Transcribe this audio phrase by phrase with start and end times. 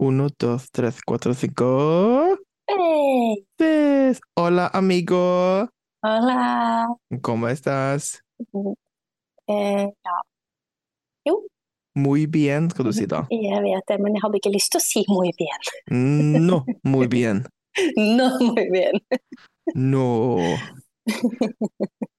[0.00, 2.36] Uno, dos, tres, cuatro, cinco.
[2.66, 4.20] Hey, Seis.
[4.36, 5.68] Hola, amigo.
[6.02, 6.86] hola.
[7.22, 8.20] ¿Cómo estás?
[9.46, 10.20] Eh, ja.
[11.26, 11.42] Jo,
[11.96, 13.26] Muy bien, skal du si da.
[13.30, 15.60] jeg vet det, men jeg hadde ikke lyst til å si muy bien.
[16.46, 17.44] No, muy bien.
[17.96, 18.98] No, muy bien.
[19.74, 20.38] No.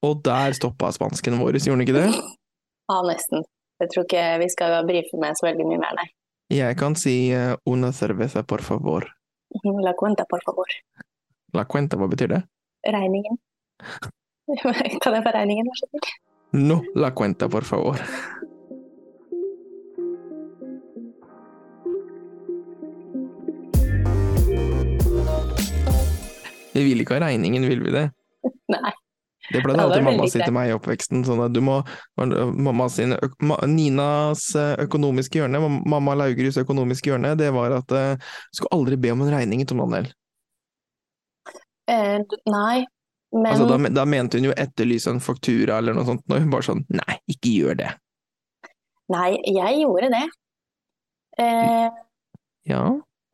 [0.02, 2.08] Og der stoppa spansken vår, gjorde den ikke det?
[2.90, 3.44] Ja, nesten.
[3.82, 6.08] Jeg tror ikke vi skal brife med så veldig mye mer, nei.
[6.50, 9.08] Jeg kan si eh, una cerveza, por favor.
[9.82, 10.68] La cuenta, por favor.
[11.54, 12.42] La cuenta, hva betyr det?
[12.86, 13.38] Regningen.
[15.02, 16.12] Kan jeg få regningen, vær så snill?
[16.54, 17.98] No, la cuenta, por favor.
[26.76, 28.06] Vi vil ikke ha regningen, vil vi det?
[28.70, 28.94] Nei.
[29.52, 31.80] Det pleide alltid mamma å si til meg i oppveksten, sånn at du må
[32.18, 33.14] Mamma sin
[33.70, 39.22] Ninas økonomiske hjørne, mamma Laugrus økonomiske hjørne, det var at du skulle aldri be om
[39.26, 40.10] en regning i Tom Daniel.
[41.92, 42.18] Eh,
[42.50, 42.86] nei,
[43.36, 46.50] men Altså, da, da mente hun jo etterlyse en faktura eller noe sånt, og hun
[46.54, 47.92] bare sånn Nei, ikke gjør det.
[49.14, 50.24] Nei, jeg gjorde det.
[51.44, 52.02] Eh,
[52.66, 52.86] Ja,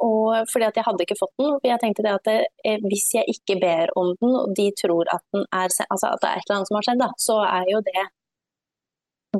[0.01, 1.53] Og fordi at jeg hadde ikke fått den.
[1.59, 5.11] For jeg tenkte det at eh, hvis jeg ikke ber om den, og de tror
[5.13, 7.39] at, den er, altså at det er et eller annet som har skjedd, da, så
[7.45, 8.05] er jo det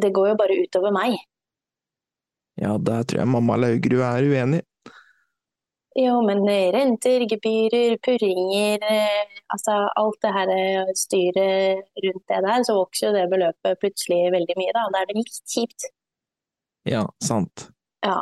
[0.01, 1.17] Det går jo bare utover meg.
[2.61, 4.61] ja, der tror jeg mamma Laugrud er uenig.
[5.99, 12.63] Jo, men renter, gebyrer, purringer, eh, altså alt det her eh, styret rundt det der,
[12.63, 14.85] så vokser jo det beløpet plutselig veldig mye, da.
[14.93, 15.89] Da er det litt kjipt.
[16.87, 17.67] Ja, sant.
[18.05, 18.21] Ja,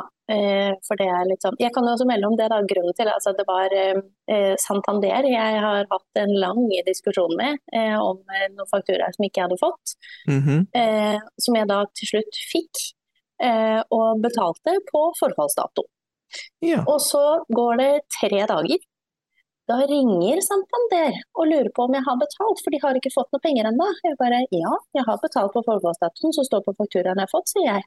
[0.86, 2.60] for det er litt sånn Jeg kan jo også melde om det, da.
[2.70, 4.00] Grunnen til altså det var eh,
[4.30, 9.26] eh, Santander jeg har hatt en lang diskusjon med eh, om eh, noen fakturaer som
[9.26, 9.94] ikke jeg hadde fått.
[10.30, 10.66] Mhm.
[10.76, 12.84] Eh, som jeg da til slutt fikk,
[13.42, 15.86] eh, og betalte på forfallsdato.
[16.62, 16.84] Ja.
[16.86, 18.86] Og så går det tre dager.
[19.70, 23.30] Da ringer Santander og lurer på om jeg har betalt, for de har ikke fått
[23.34, 23.86] noe penger ennå.
[24.06, 27.52] Jeg bare ja, jeg har betalt på forfallsdatoen som står på fakturaen jeg har fått,
[27.52, 27.86] sier jeg.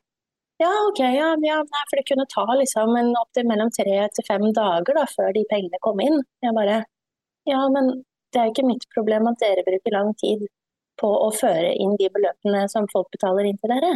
[0.63, 4.27] Ja, ok, ja, ja, nei, for det kunne ta liksom en opptil mellom tre til
[4.27, 6.21] fem dager da, før de pengene kom inn.
[6.45, 6.81] Jeg bare
[7.49, 7.89] ja, men
[8.31, 10.45] det er jo ikke mitt problem at dere bruker lang tid
[11.01, 13.91] på å føre inn de beløpene som folk betaler inn til dere.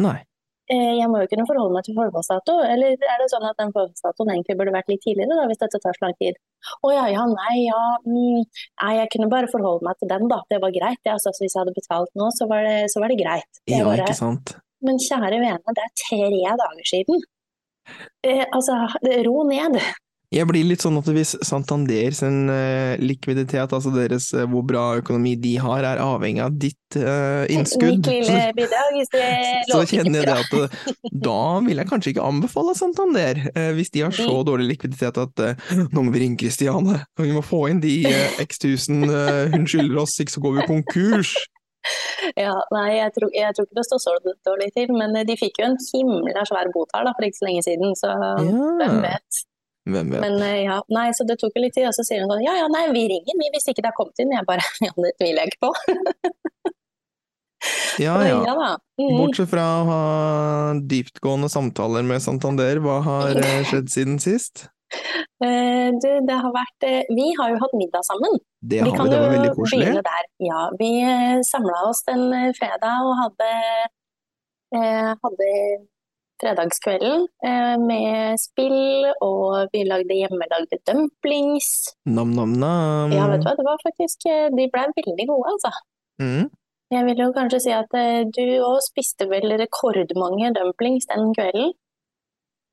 [0.00, 0.18] Nei.
[0.66, 3.70] Eh, Jeg må jo kunne forholde meg til forholdsdato, eller er det sånn at den
[3.74, 6.40] forfallsdatoen egentlig burde vært litt tidligere, da, hvis dette tar så lang tid?
[6.82, 8.40] Å ja, ja, nei, ja, mm,
[8.82, 10.98] nei, jeg kunne bare forholde meg til den, da, det var greit.
[11.04, 13.50] Det, altså, hvis jeg hadde betalt nå, så var det, så var det greit.
[13.62, 14.56] Det Ja, bare, ikke sant.
[14.84, 17.22] Men kjære vene, det er tre dager siden.
[18.26, 18.82] Eh, altså,
[19.26, 19.78] ro ned.
[20.34, 24.96] Jeg blir litt sånn at hvis Santander sin eh, likviditet, altså deres eh, hvor bra
[24.98, 29.28] økonomi de har, er avhengig av ditt eh, innskudd, Mitt lille bidrag, hvis det
[29.70, 34.02] så kjenner jeg det at da vil jeg kanskje ikke anbefale Santander, eh, hvis de
[34.02, 37.68] har så dårlig likviditet at eh, nå må vi ringe Kristiane, og vi må få
[37.70, 41.36] inn de eh, x tusen hun skylder oss, ikke så går vi konkurs.
[42.46, 44.14] Ja, nei, jeg tror, jeg tror ikke det står så
[44.48, 47.38] dårlig til, men eh, de fikk jo en himla svær bot her da, for ikke
[47.38, 49.42] så lenge siden, så hvem vet.
[49.86, 50.24] hvem vet.
[50.24, 52.44] Men eh, ja, nei, så det tok jo litt tid, og så sier hun sånn,
[52.46, 54.34] ja, ja, nei, vi ringer, vi, hvis ikke det har kommet inn.
[54.34, 55.74] Jeg bare, ja, det tviler jeg ikke på.
[57.98, 58.42] Ja, ja.
[58.44, 58.72] ja.
[59.00, 59.16] Mm.
[59.16, 60.00] Bortsett fra å ha
[60.86, 64.66] dyptgående samtaler med Santander, hva har eh, skjedd siden sist?
[65.44, 68.38] Eh, du, det har vært, eh, vi har jo hatt middag sammen.
[68.60, 69.90] Det Vi har kan vi, det var veldig koselig.
[70.46, 72.24] Ja, vi eh, samla oss den
[72.58, 73.50] fredag og hadde,
[75.22, 75.50] hadde
[76.42, 77.26] fredagskvelden
[77.86, 81.70] med spill, og vi lagde hjemmelagde dumplings.
[82.04, 83.14] Nam-nam-nam.
[83.14, 85.72] Ja, vet du hva, det var faktisk, de ble veldig gode, altså.
[86.20, 86.50] Mm.
[86.92, 87.94] Jeg vil jo kanskje si at
[88.36, 91.72] du òg spiste vel rekordmange dumplings den kvelden.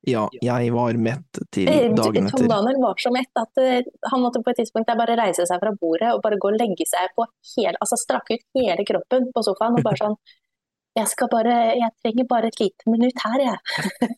[0.08, 2.44] Ja, jeg var mett til dagen etter.
[2.44, 2.50] Tom.
[2.50, 5.72] Daniel var så mett at eh, han måtte på et tidspunkt bare reise seg fra
[5.80, 9.44] bordet og bare gå og legge seg på hele, altså strakke ut hele kroppen på
[9.46, 10.18] sofaen og bare sånn
[10.98, 14.10] jeg skal bare, jeg trenger bare et lite minutt her, jeg.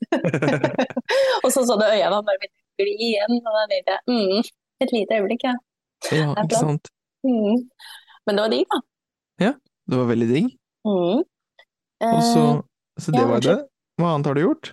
[1.44, 4.50] og så så du øynene bare begynte å gli igjen, og da tenkte jeg mm,
[4.84, 5.54] et lite øyeblikk, ja.
[6.12, 6.90] Ja, ikke sant.
[7.24, 7.64] Mm.
[8.28, 8.82] Men det var digg, da.
[9.46, 9.54] Ja,
[9.88, 10.52] Det var veldig digg.
[10.84, 11.24] Mm.
[12.04, 12.44] Og så,
[12.96, 13.56] Eh, så det ja, var det.
[14.00, 14.72] Hva annet har du gjort?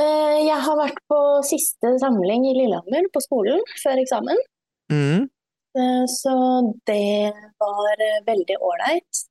[0.00, 4.40] Eh, jeg har vært på siste samling i Lillehammer på skolen før eksamen.
[4.92, 5.26] Mm.
[5.76, 6.34] Eh, Så
[6.88, 9.22] det var eh, veldig ålreit.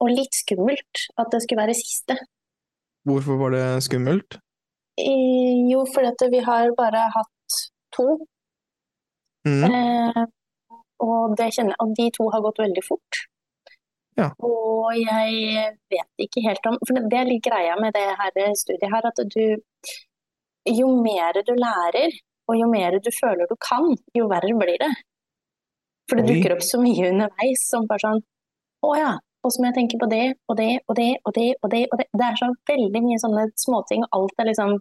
[0.00, 2.18] Og litt skummelt at det skulle være siste.
[3.08, 4.36] Hvorfor var det skummelt?
[5.00, 7.60] Jo, fordi vi har bare hatt
[7.96, 8.18] to.
[9.48, 9.72] Mm.
[11.00, 13.22] Og, det kjenner, og de to har gått veldig fort.
[14.18, 14.28] Ja.
[14.44, 18.90] Og jeg vet ikke helt om For det er litt greia med det her studiet
[18.90, 19.44] her, at du
[20.68, 22.16] jo mer du lærer,
[22.50, 24.90] og jo mer du føler du kan, jo verre blir det.
[26.10, 28.22] For det dukker opp så mye underveis som bare sånn
[28.82, 29.10] Å ja,
[29.44, 31.84] og så må jeg tenke på det og det og det og det og det.
[31.92, 34.74] og Det Det er så veldig mye sånne småting, og alt er liksom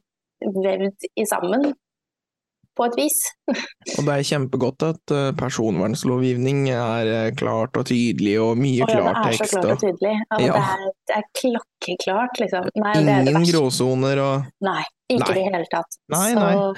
[0.63, 1.69] vevd i sammen
[2.79, 3.19] på et vis.
[3.97, 8.93] Og det er kjempegodt at personvernslovgivning personvernlovgivning er eh, klart og tydelig og mye Og
[8.93, 10.13] ja, det er så klart og tydelig.
[10.29, 10.53] Ja, Ja.
[10.53, 12.69] Det, er, det er klokkeklart, liksom.
[12.75, 15.99] Nei, det det ingen gråsoner og Nei, ikke i det hele tatt.
[16.13, 16.73] Nei, så.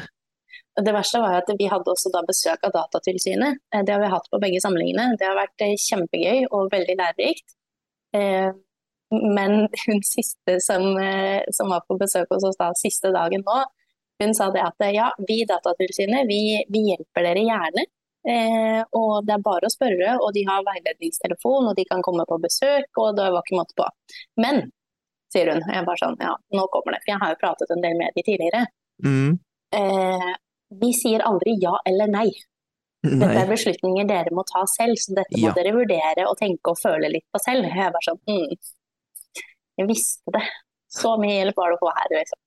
[0.81, 3.59] Det verste var at vi hadde også da besøk av Datatilsynet.
[3.73, 5.15] Eh, Det har vi hatt på begge samlingene.
[5.19, 7.57] Det har vært eh, kjempegøy og veldig lærerikt.
[8.15, 8.51] Eh,
[9.11, 13.57] Men hun siste som, eh, som var på besøk hos oss da, siste dagen nå,
[14.21, 17.85] hun sa det at ja, vi i Datatilsynet vi, vi hjelper dere gjerne.
[18.21, 22.25] Eh, og det er bare å spørre, og de har veiledningstelefon, og de kan komme
[22.29, 23.87] på besøk, og det var ikke måte på.
[24.43, 24.67] Men,
[25.33, 27.81] sier hun, jeg bare sånn, ja, nå kommer det, for jeg har jo pratet en
[27.81, 28.65] del med de tidligere.
[29.03, 29.39] mm,
[29.73, 30.31] Eh,
[30.81, 32.27] vi sier aldri ja eller nei.
[33.01, 35.53] Dette er beslutninger dere må ta selv, så dette må Ja.
[35.55, 37.63] dere vurdere og tenke og føle litt på selv.
[37.71, 38.57] Jeg bare sånn, mm,
[39.79, 40.43] jeg visste det.
[40.91, 42.40] Så mye hjelp var det å få her, liksom.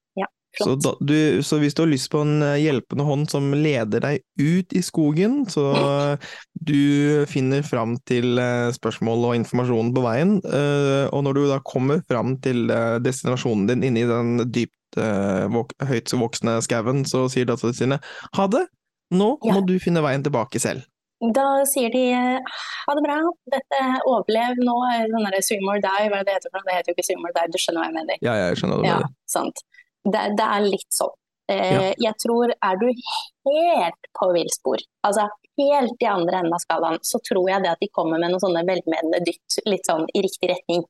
[0.58, 4.04] Så, da, du, så hvis du har lyst på en eh, hjelpende hånd som leder
[4.04, 5.66] deg ut i skogen, så
[6.70, 11.60] du finner fram til eh, spørsmål og informasjon på veien, eh, og når du da
[11.66, 12.68] kommer fram til
[13.02, 14.72] destinasjonen din inne i den dypt
[15.50, 18.04] vok høytvoksne skauen, så sier Datatilsynet
[18.38, 18.62] ha det,
[19.10, 20.86] nå må du finne veien tilbake selv.
[21.34, 23.16] Da sier de ha det bra,
[23.50, 23.80] dette
[24.10, 24.74] overlev nå,
[25.10, 26.68] sånn derre swim or die, hva er det det heter for noe?
[26.68, 28.22] Det heter jo ikke swim or die, du skjønner hva jeg mener.
[28.22, 29.08] Ja, jeg skjønner hva du mener.
[29.08, 29.30] Ja.
[29.34, 29.64] sant.
[30.04, 31.14] Det, det er litt sånn.
[31.52, 31.92] Eh, Ja.
[32.08, 35.28] Jeg tror er du helt på villspor, altså
[35.60, 38.42] helt i andre enden av skalaen, så tror jeg det at de kommer med noen
[38.42, 40.84] sånne velmenende dytt litt sånn i riktig retning.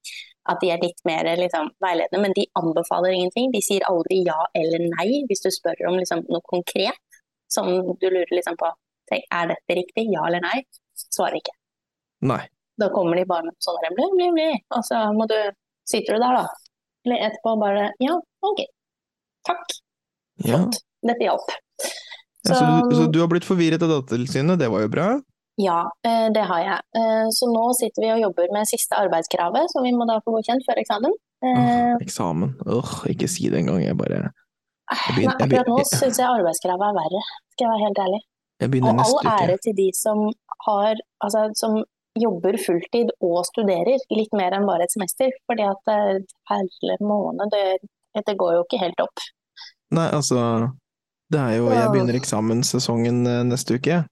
[0.48, 3.50] At de er litt mer liksom, veiledende, men de anbefaler ingenting.
[3.52, 7.70] De sier aldri ja eller nei hvis du spør om liksom, noe konkret som
[8.00, 8.70] du lurer liksom på.
[9.14, 10.08] Er dette riktig?
[10.12, 10.64] Ja eller nei?
[10.94, 11.54] Svarer ikke.
[12.28, 12.42] Nei.
[12.80, 14.48] Da kommer de bare med sånn bli, bli, bli.
[14.74, 15.00] Og så
[15.30, 15.38] du,
[15.88, 16.44] sitter du der da.
[17.04, 18.64] Eller etterpå bare, ja, ok.
[19.46, 19.76] Takk.
[20.44, 20.58] Ja.
[20.58, 20.80] Flott.
[21.04, 21.54] Dette hjalp.
[22.44, 25.06] Ja, så, du, så du har blitt forvirret av Datatilsynet, det var jo bra.
[25.60, 26.80] Ja, eh, det har jeg.
[26.98, 30.34] Eh, Så nå sitter vi og jobber med siste arbeidskravet, som vi må da få
[30.34, 31.14] godkjent før eksamen.
[31.44, 32.54] Uh, eksamen.
[32.72, 36.86] Åh, ikke si det engang, jeg bare jeg begynner- Nei, akkurat nå syns jeg arbeidskravet
[36.88, 37.20] er verre,
[37.52, 38.20] skal jeg være helt ærlig.
[38.64, 40.22] Og all ære til de som
[40.66, 41.82] har, altså som
[42.16, 45.30] jobber fulltid og studerer, litt mer enn bare et semester.
[45.50, 45.92] Fordi at
[46.48, 47.64] herre måned, det,
[48.22, 49.22] det går jo ikke helt opp.
[49.94, 50.38] Nei, altså
[51.32, 53.90] Det er jo Jeg begynner eksamenssesongen eh, neste uke.
[53.90, 54.06] jeg.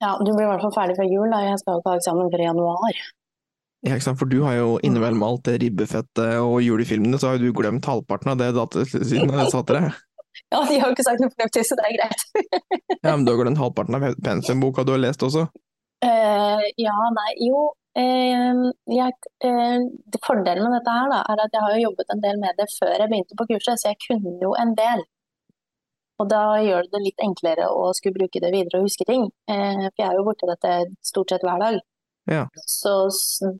[0.00, 1.40] Ja, du blir i hvert fall ferdig før jul, da.
[1.44, 3.00] Jeg skal jo ikke ha eksamen før i januar.
[3.84, 4.20] Ja, ikke sant?
[4.20, 7.88] For du har jo innimellom alt det ribbefettet og julefilmene, så har jo du glemt
[7.88, 9.90] halvparten av det Datatilsynet sa til deg.
[10.50, 12.22] Ja, de har jo ikke sagt noe fornuftig, så det er greit.
[13.04, 15.48] Ja, men du har glemt halvparten av pensumboka du har lest også.
[16.04, 17.64] Uh, ja, nei, jo.
[17.96, 18.54] Eh,
[18.96, 19.12] jeg,
[19.44, 19.78] eh,
[20.12, 22.54] det- fordelen med dette her da, er at jeg har jo jobbet en del med
[22.58, 25.00] det før jeg begynte på kurset, så jeg kunne jo en del.
[26.20, 29.24] Og da gjør det det litt enklere å skulle bruke det videre og huske ting.
[29.48, 30.72] Eh, for jeg er jo borti dette
[31.02, 31.80] stort sett hver dag.
[32.28, 32.44] Ja.
[32.66, 33.08] Så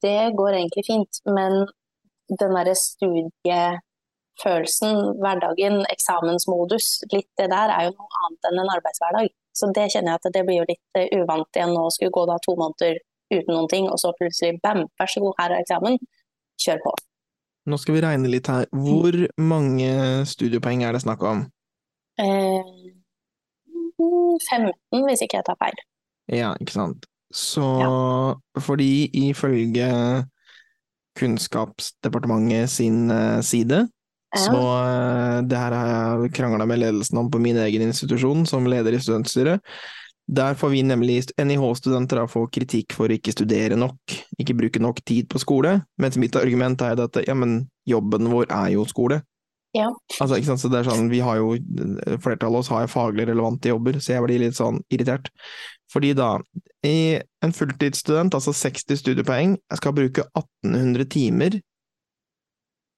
[0.02, 1.20] det går egentlig fint.
[1.24, 1.66] Men
[2.28, 9.26] den derre studiefølelsen, hverdagen, eksamensmodus, litt det der er jo noe annet enn en arbeidshverdag.
[9.56, 12.14] Så det kjenner jeg at det blir jo litt eh, uvant igjen nå å skulle
[12.14, 12.94] gå da to måneder
[13.30, 15.98] uten noen ting, og så plutselig bam, vær så god, her er eksamen.
[16.60, 16.94] Kjør på.
[17.70, 18.66] Nå skal vi regne litt her.
[18.72, 19.90] Hvor mange
[20.28, 21.44] studiepoeng er det snakk om?
[22.20, 22.90] Eh,
[24.00, 24.74] 15,
[25.06, 25.80] hvis ikke jeg tar feil.
[26.32, 27.06] Ja, ikke sant.
[27.30, 27.62] Så
[28.58, 29.86] fordi ifølge
[31.18, 33.86] Kunnskapsdepartementet sin eh, side,
[34.30, 34.38] Ja.
[34.44, 35.88] så eh, det her har
[36.22, 39.60] jeg krangla med ledelsen om på min egen institusjon som leder i studentstyret.
[40.30, 45.00] Der får vi nemlig NIH-studenter få kritikk for å ikke studere nok, ikke bruke nok
[45.02, 49.22] tid på skole, mens mitt argument er at ja, men jobben vår er jo skole.
[49.74, 49.88] Ja.
[50.18, 51.54] Altså, ikke sant, så det er sånn, vi har jo,
[52.22, 55.30] flertallet av oss har faglig relevante jobber, så jeg blir litt sånn irritert.
[55.90, 56.36] Fordi da,
[56.86, 61.58] i en fulltidsstudent, altså 60 studiepoeng, jeg skal bruke 1800 timer,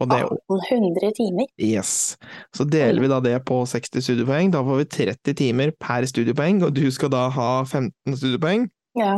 [0.07, 1.47] 1800 timer.
[1.59, 2.17] yes.
[2.57, 6.63] Så deler vi da det på 60 studiepoeng, da får vi 30 timer per studiepoeng,
[6.67, 8.69] og du skal da ha 15 studiepoeng.
[8.99, 9.17] Ja.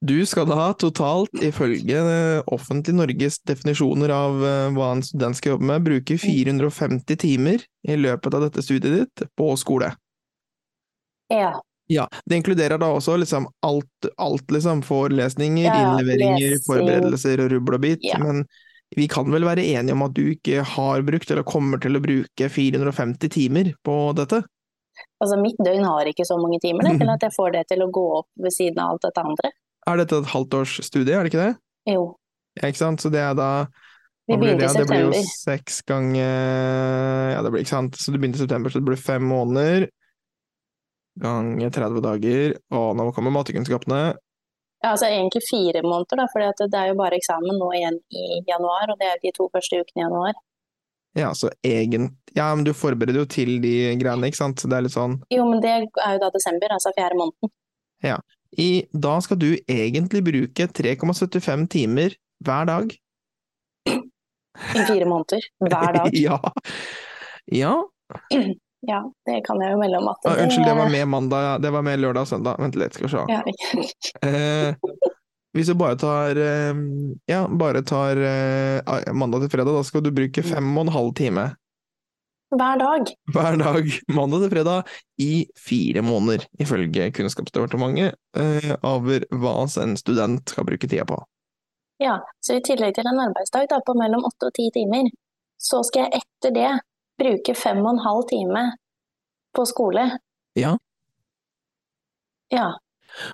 [0.00, 5.56] Du skal da totalt, ifølge eh, offentlig Norges definisjoner av eh, hva en student skal
[5.56, 9.94] jobbe med, bruke 450 timer i løpet av dette studiet ditt på skole.
[11.32, 11.56] ja.
[11.90, 16.66] Ja, det inkluderer da også liksom alt, alt liksom, forelesninger, Ja, innleveringer, lesing.
[16.66, 18.18] forberedelser og rubbel og bit, Ja.
[18.20, 18.42] men
[18.96, 22.02] vi kan vel være enige om at du ikke har brukt, eller kommer til å
[22.04, 24.42] bruke 450 timer på dette?
[25.22, 27.84] Altså, mitt døgn har ikke så mange timer det, til at jeg får det til
[27.84, 29.52] å gå opp ved siden av alt dette andre.
[29.88, 31.52] Er dette et halvt års studie, er det ikke det?
[31.92, 32.08] Jo.
[32.58, 33.02] Ja, ikke sant?
[33.02, 33.50] Så det er da
[34.28, 34.80] Vi begynte i det?
[34.82, 37.98] Det blir jo seks ganger Ja, det blir ikke sant.
[37.98, 39.88] Så du begynte i september, så det blir fem måneder.
[41.18, 42.56] Ganger 30 dager.
[42.74, 44.02] Og nå kommer matekunnskapene.
[44.82, 48.42] Ja, altså egentlig fire måneder, da, for det er jo bare eksamen nå igjen i
[48.46, 50.38] januar, og det er de to første ukene i januar.
[51.18, 54.62] Ja, så egentlig Ja, men du forbereder jo til de greiene, ikke sant?
[54.62, 57.50] Det er litt sånn Jo, men det er jo da desember, altså fjerde måneden.
[58.58, 62.94] I, Da skal du egentlig bruke 3,75 timer hver dag.
[63.88, 65.42] I fire måneder.
[65.58, 66.14] Hver dag.
[66.14, 66.38] ja.
[67.52, 67.74] ja.
[68.86, 71.70] Ja, det kan jeg jo melde om at Ah, unnskyld, det var med mandag, det
[71.74, 72.58] var med lørdag og søndag.
[72.62, 73.24] Vent litt, skal vi se.
[73.32, 73.40] ja,
[74.28, 74.74] Eh,
[75.56, 76.74] hvis du bare tar eh,
[77.30, 81.14] Ja, bare tar eh, mandag til fredag, da skal du bruke fem og en halv
[81.18, 81.48] time
[82.54, 83.10] Hver dag.
[83.34, 84.86] hver dag, mandag til fredag,
[85.20, 91.18] i fire måneder, ifølge Kunnskapsdepartementet, eh, over hva en student skal bruke tida på.
[92.00, 95.10] Ja, så i tillegg til en arbeidsdag da, på mellom åtte og ti timer,
[95.60, 96.70] så skal jeg etter det
[97.18, 98.64] bruke fem og en halv time
[99.56, 100.10] på skole.
[100.56, 100.76] Ja.
[102.52, 102.72] Ja,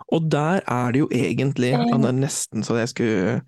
[0.08, 1.86] Og der er det jo egentlig Eh.
[1.86, 3.42] ja, Det er nesten så jeg skulle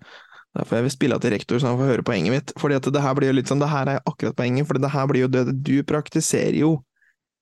[0.57, 2.51] Derfor jeg vil spille til rektor, så han får høre poenget mitt.
[2.57, 4.89] Fordi at det her blir jo litt sånn, det her er akkurat poenget, for det
[4.89, 6.71] her blir jo det du praktiserer jo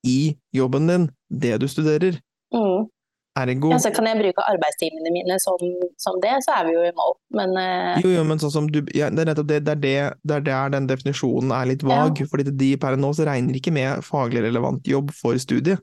[0.04, 2.20] i jobben din, det du studerer.
[2.52, 2.90] mm.
[3.36, 5.60] Ergo ja, så kan jeg bruke arbeidstimene mine som,
[6.00, 7.12] som det, så er vi jo i mål.
[7.36, 7.98] Men uh...
[8.00, 10.36] Jo, jo, men sånn som du ja, Det er nettopp det, det er det, det
[10.38, 14.00] er der den definisjonen er litt vag, fordi de per nå så regner ikke med
[14.06, 15.82] faglig relevant jobb for studiet.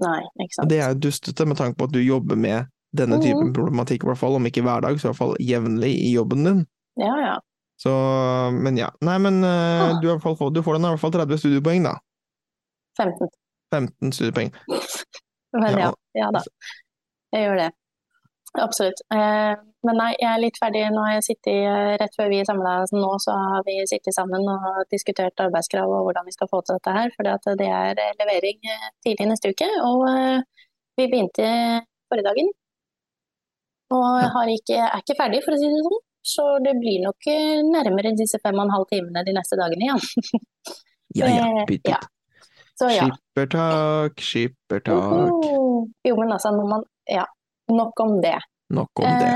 [0.00, 0.68] nei, ikke Og sant.
[0.72, 3.22] det er jo dustete med tanke på at du jobber med denne Mhm.
[3.24, 6.12] typen problematikk, i hvert fall om ikke hver dag, så i hvert fall jevnlig i
[6.16, 6.62] jobben din.
[7.00, 7.34] Ja, ja.
[7.80, 7.90] Så,
[8.52, 8.90] men ja.
[9.00, 9.48] Nei, men uh,
[9.96, 10.00] Ah.
[10.02, 11.94] du, fått- du får den i hvert fall 30 studiepoeng, da.
[13.00, 13.28] 15.
[13.72, 14.50] 15 studiepoeng.
[15.52, 15.78] Men Ja.
[15.78, 16.40] ja, ja da.
[17.34, 17.70] Jeg gjør det.
[18.58, 19.00] Absolutt.
[19.14, 19.52] Eh,
[19.86, 20.82] men nei, jeg er litt ferdig.
[20.90, 24.16] Nå har jeg sittet, eh, Rett før vi samla oss nå, så har vi sittet
[24.16, 27.14] sammen og diskutert arbeidskrav og hvordan vi skal få til dette her.
[27.14, 28.58] For det er eh, levering
[29.06, 29.70] tidlig neste uke.
[29.86, 30.04] Og
[30.98, 31.46] vi begynte
[32.10, 32.52] forrige dagen.
[33.94, 36.00] Og ikke, er ikke ferdig, for å si det sånn.
[36.30, 37.26] Så det blir nok
[37.70, 40.02] nærmere disse fem og en halv timene de neste dagene igjen.
[41.18, 41.96] Ja ja, bytt ja.
[42.78, 43.08] Så ja.
[43.10, 45.32] Skippertak, skippertak.
[45.42, 45.88] Uhu.
[46.06, 47.26] Jo, men altså, når man Ja,
[47.72, 48.38] nok om det.
[48.70, 49.34] Nok om det.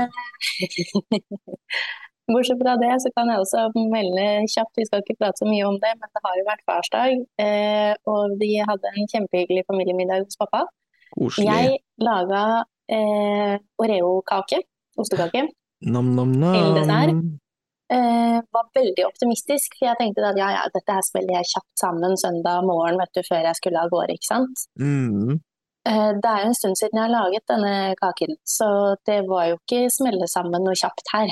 [0.63, 1.19] Eh,
[2.33, 5.67] Bortsett fra det, så kan jeg også melde kjapt, vi skal ikke prate så mye
[5.67, 10.25] om det, men det har jo vært farsdag, eh, og vi hadde en kjempehyggelig familiemiddag
[10.25, 10.63] hos pappa.
[11.13, 11.45] Koselig.
[11.45, 12.41] Jeg laga
[12.89, 14.63] eh, Oreo-kake,
[14.97, 15.45] ostekake.
[16.57, 17.13] Til dessert.
[17.93, 21.83] Eh, var veldig optimistisk, for jeg tenkte at ja, ja, dette her spiller jeg kjapt
[21.83, 24.65] sammen søndag morgen vet du, før jeg skulle av gårde, ikke sant.
[24.81, 25.37] Mm.
[25.85, 28.67] Eh, Det er en stund siden jeg har laget denne kaken, så
[29.05, 31.29] det var jo ikke smelle sammen noe kjapt her.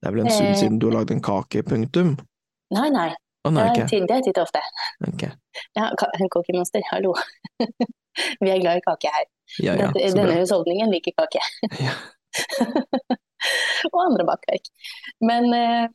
[0.00, 0.58] Det er vel en stund Eh.
[0.62, 2.16] siden du har lagd en kake, punktum?
[2.72, 3.08] Nei, nei,
[3.44, 4.06] det nei, er ikke?
[4.08, 4.62] det er titt og ofte.
[5.06, 5.22] Ok.
[5.76, 5.90] Ja,
[6.30, 7.14] Kokemonster, hallo.
[8.40, 9.26] Vi er glad i kake her.
[9.62, 11.40] Ja ja, Dette, denne husholdningen liker kake.
[11.86, 11.92] Ja.
[13.92, 14.66] og andre bakverk.
[15.20, 15.88] Men eh,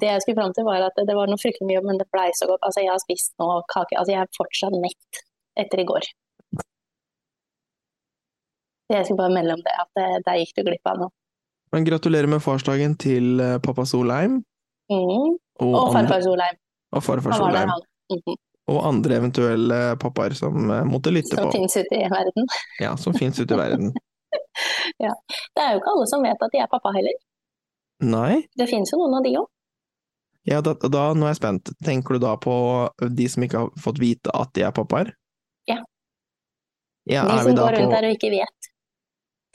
[0.00, 2.30] det jeg skulle fram til var at det var noe fryktelig mye men det blei
[2.34, 2.62] så godt.
[2.62, 5.20] Altså, jeg har spist nå kake, altså jeg er fortsatt mett
[5.58, 6.06] etter i går.
[8.92, 11.14] Jeg skal bare melde om det, at det, der gikk du glipp av noe.
[11.74, 14.38] Men gratulerer med farsdagen til eh, pappa Solheim.
[14.92, 15.32] Mm.
[15.64, 16.58] Og, Og farfar Solheim.
[16.94, 17.72] og farfar Solheim.
[18.12, 18.36] Mm -hmm.
[18.66, 21.52] Og andre eventuelle pappaer som eh, måtte lytte Som på.
[21.52, 22.46] finnes ute i verden.
[22.84, 23.92] Ja, som fins ute i verden.
[25.54, 27.16] Det er jo ikke alle som vet at de er pappa heller.
[28.00, 28.46] Nei?
[28.56, 29.46] Det finnes jo noen av de òg.
[30.46, 31.70] Ja, da, da, nå er jeg spent.
[31.84, 32.54] Tenker du da på
[33.18, 35.10] de som ikke har fått vite at de er pappaer?
[35.66, 35.80] Ja.
[37.10, 38.55] Ja, De som går rundt på der og ikke vet.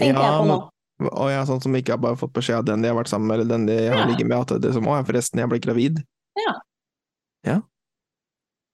[0.01, 0.59] Tenker jeg på nå.
[0.59, 3.09] men- Og ja, sånn som ikke har bare fått beskjed av den de har vært
[3.09, 4.05] sammen med, eller den de har Ja.
[4.05, 6.03] ligget med, at det er som 'Å forresten, jeg ble gravid'.
[6.37, 6.53] Ja.
[7.43, 7.61] Ja.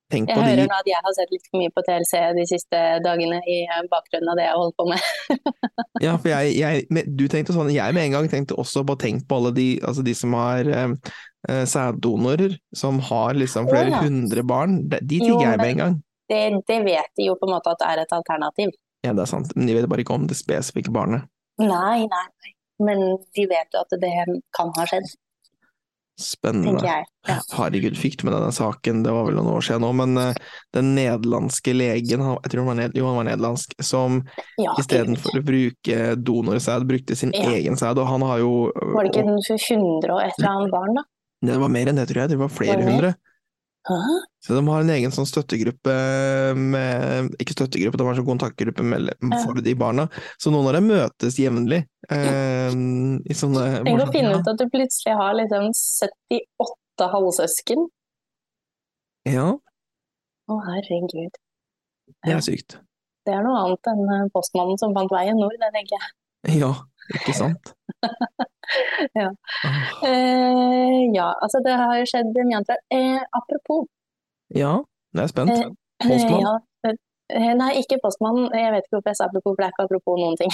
[0.08, 2.14] Tenk Jeg på hører de nå at jeg har sett litt for mye på TLC
[2.38, 3.58] de siste dagene i
[3.92, 5.02] bakgrunnen av det jeg har holdt på med.
[6.06, 9.26] Ja, for jeg, jeg Du tenkte sånn, jeg med en gang tenkte også på tenk
[9.28, 10.94] på alle de, altså de som har eh,
[11.50, 14.04] eh, sæddonorer, som har liksom flere ja.
[14.06, 14.88] hundre barn.
[14.88, 15.96] De, de tigger jeg med en gang.
[16.30, 18.72] Det, det vet de jo på en måte at det er et alternativ.
[19.06, 21.28] Ja, det er sant, men de vet bare ikke om det spesifikke barnet.
[21.62, 22.54] Nei, nei, nei.
[22.80, 23.00] Men
[23.34, 24.12] de vet jo at det
[24.54, 25.08] kan ha skjedd,
[26.18, 26.82] Spennende.
[26.82, 27.06] jeg.
[27.30, 27.36] Ja.
[27.54, 30.18] Herregud, fikk du med deg den saken, det var vel noen år siden nå, men
[30.18, 30.40] uh,
[30.74, 34.24] den nederlandske legen, jeg tror han var, ned, jo, han var nederlandsk, som
[34.58, 37.52] Ja, istedenfor å bruke donorsæd, brukte sin Ja.
[37.54, 40.98] egen sæd, og han har jo Var det ikke 100 og et eller annet barn,
[40.98, 41.06] da?
[41.46, 42.30] Det var mer enn det, tror jeg.
[42.34, 42.94] Det var flere Var det mer?
[42.98, 43.14] hundre.
[43.88, 43.98] Hæ?
[44.44, 45.94] Så de har en egen sånn støttegruppe
[46.60, 49.14] med Ikke støttegruppe, de har en sånn kontaktgruppe med,
[49.44, 50.08] for de barna.
[50.40, 51.82] Så noen av dem møtes jevnlig.
[52.12, 57.88] Eh, I sånne Tenk å finne ut at du plutselig har liksom 78 halvsøsken.
[59.28, 59.48] Ja,
[60.48, 61.36] Å, herregud.
[62.24, 62.78] det er sykt.
[63.28, 66.14] Det er noe annet enn eh, postmannen som fant veien nord, det tenker jeg.
[66.62, 66.74] Ja,
[67.16, 67.74] ikke sant?
[69.16, 69.30] Ja.
[70.04, 72.82] Eh, ja, altså det har jo skjedd mye annet.
[72.92, 73.86] Eh, apropos.
[74.52, 74.74] Ja,
[75.16, 75.54] jeg er spent.
[75.54, 75.70] Eh,
[76.10, 76.44] Postmann?
[76.44, 76.92] Ja,
[77.32, 78.50] eh, nei, ikke postmann.
[78.52, 80.52] Jeg vet ikke hvorfor jeg sa apropos, for det er ikke apropos noen ting.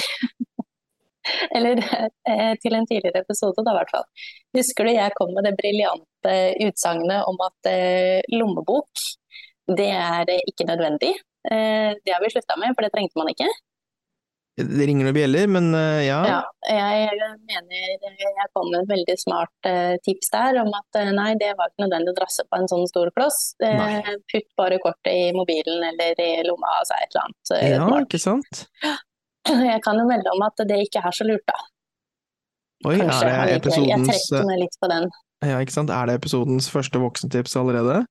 [1.57, 1.81] Eller
[2.29, 4.07] eh, til en tidligere episode, da i hvert fall.
[4.57, 9.05] Husker du jeg kom med det briljante utsagnet om at eh, lommebok,
[9.79, 11.13] det er ikke nødvendig.
[11.49, 13.49] Eh, det har vi slutta med, for det trengte man ikke.
[14.53, 16.19] Det ringer noen bjeller, men eh, ja.
[16.29, 17.15] Ja, jeg
[17.49, 21.55] mener jeg kom med et veldig smart eh, tips der om at eh, nei, det
[21.57, 23.39] var ikke nødvendig å drasse på en sånn stor kloss.
[23.65, 24.13] Eh, Nei.
[24.29, 27.53] putt bare kortet i mobilen eller i lomma, altså et eller annet.
[27.57, 28.05] eh, Ja, smart.
[28.11, 28.61] ikke sant?
[29.73, 31.57] Jeg kan jo melde om at det ikke er så lurt, da.
[32.85, 33.89] Oi, Kanskje er det episodens...
[33.89, 35.09] Jeg eh, trekker meg litt på den.
[35.49, 35.89] Ja, ikke sant?
[35.97, 38.03] Er det episodens første voksentips allerede?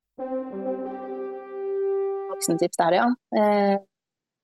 [2.35, 3.07] Voksentips der, ja.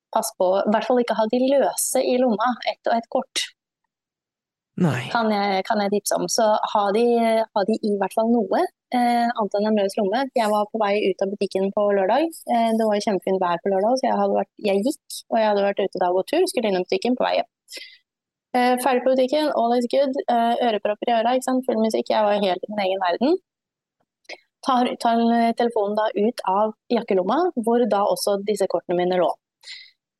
[0.08, 3.08] Eh, pass på, i hvert fall ikke ha de løse i lomma, ett og ett
[3.08, 3.48] kort.
[5.10, 6.28] Kan jeg, kan jeg tipse om.
[6.30, 7.04] Så ha de,
[7.42, 8.60] ha de i hvert fall noe,
[8.94, 10.22] eh, annet enn en løs lomme.
[10.38, 12.28] Jeg var på vei ut av butikken på lørdag.
[12.54, 15.66] Eh, det var kjempefint vær på lørdag, så jeg, vært, jeg gikk, og jeg hadde
[15.66, 17.50] vært ute da og gått tur, skulle innom butikken på vei hjem.
[18.56, 20.14] Eh, ferdig på butikken, all is good.
[20.30, 21.66] Eh, ørepropper i øra, ikke sant?
[21.66, 22.14] full musikk.
[22.14, 23.36] Jeg var helt i min egen verden.
[24.66, 25.20] Tar, tar
[25.58, 29.28] telefonen da ut av jakkelomma, hvor da også disse kortene mine lå.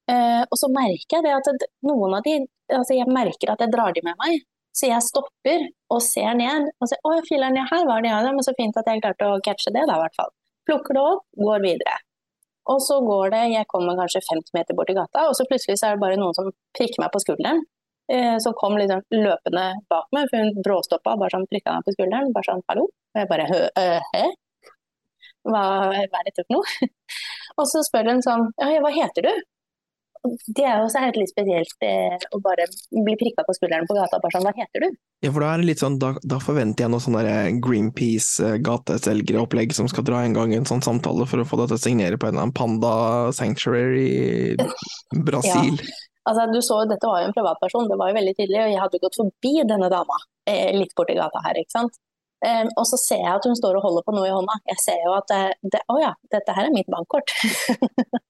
[0.08, 2.38] Eh, og så merker jeg det at noen av de
[2.72, 4.42] altså Jeg merker at jeg drar de med meg.
[4.76, 8.20] Så jeg stopper og ser ned og ser å, filler'n, ja, her var de, ja.
[8.34, 10.30] Men så fint at jeg klarte å catche det, da, i hvert fall.
[10.68, 11.96] Plukker det opp, går videre.
[12.68, 15.78] Og så går det, jeg kommer kanskje 50 meter bort i gata, og så plutselig
[15.80, 17.64] så er det bare noen som prikker meg på skulderen.
[18.12, 21.96] Eh, som kom liksom løpende bak meg, for hun bråstoppa bare sånn prikka meg på
[21.96, 22.30] skulderen.
[22.36, 22.86] Bare sånn hallo.
[22.88, 23.58] Og jeg bare hø,
[24.14, 24.22] hø
[25.48, 26.88] Hva, hva er dette for noe?
[27.60, 29.32] og så spør hun sånn ja, hva heter du?
[30.24, 33.96] Det er jo også helt litt spesielt eh, å bare bli prikka på skulderen på
[33.98, 34.20] gata.
[34.22, 34.88] bare sånn, Hva heter du?
[35.24, 37.28] Ja, for da er det litt sånn, da, da forventer jeg noe sånn der
[37.64, 41.86] Greenpeace-gateselgeropplegg som skal dra en gang en sånn samtale for å få deg til å
[41.86, 42.92] signere på en eller annen panda
[43.36, 44.20] sanctuary i
[45.28, 45.74] Brasil.
[45.78, 45.82] ja.
[46.28, 48.60] Altså, du så, Dette var jo en privatperson, det var jo veldig tydelig.
[48.60, 50.16] og Jeg hadde gått forbi denne dama
[50.50, 51.56] eh, litt borti gata her.
[51.62, 51.92] ikke sant?
[52.46, 54.58] Eh, og så ser jeg at hun står og holder på noe i hånda.
[54.70, 55.32] Jeg ser jo at
[55.74, 57.34] det, Å ja, dette her er mitt bankkort.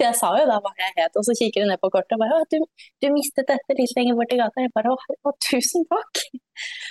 [0.00, 2.22] Jeg sa jo da hva jeg het, og så kikker hun ned på kortet og
[2.22, 2.58] bare å, du,
[3.02, 4.64] du mistet dette litt lenger bort i gata.
[4.64, 6.22] Jeg bare å, tusen takk!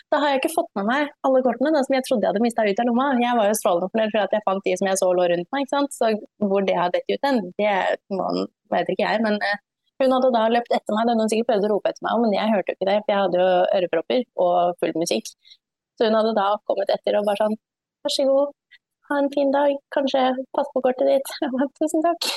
[0.09, 2.43] Da har jeg ikke fått med meg alle kortene da, som jeg trodde jeg hadde
[2.45, 3.09] mista ut av lomma.
[3.21, 5.49] Jeg var jo strålende fornøyd for at jeg fant de som jeg så lå rundt
[5.55, 5.65] meg.
[5.65, 5.97] ikke sant?
[5.97, 6.13] Så
[6.51, 7.73] hvor det har dett ut hen, det
[8.15, 8.29] må,
[8.75, 9.25] vet ikke jeg.
[9.25, 9.41] men...
[9.43, 9.65] Eh,
[9.99, 12.19] hun hadde da løpt etter meg, det hadde hun sikkert prøvd å rope etter meg,
[12.23, 13.47] men jeg hørte jo ikke det, for jeg hadde jo
[13.79, 15.31] ørepropper og full musikk.
[15.99, 17.59] Så hun hadde da kommet etter og bare sånn
[17.99, 18.51] Vær så god,
[19.09, 20.21] ha en fin dag, kanskje
[20.55, 21.31] pass på kortet ditt.
[21.81, 22.29] Tusen takk.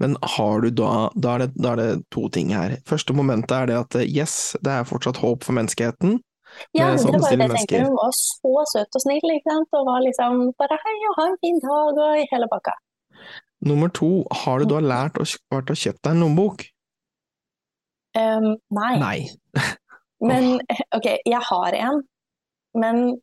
[0.00, 2.78] Men har du da, da er, det, da er det to ting her.
[2.88, 6.16] Første momentet er det at yes, det er fortsatt håp for menneskeheten.
[6.72, 7.82] Ja, det var det jeg tenkte.
[7.84, 9.76] Hun var så søt og snill, ikke sant.
[9.76, 12.78] Og var liksom bare hei og ha en fin dag og i hele pakka.
[13.68, 14.10] Nummer to,
[14.44, 16.66] har du da lært å, vært og kjøpt deg en lommebok?
[18.16, 18.50] Um,
[18.80, 18.94] nei.
[19.02, 19.18] Nei.
[20.28, 20.58] Men
[20.94, 22.02] ok, jeg har en.
[22.74, 23.20] Men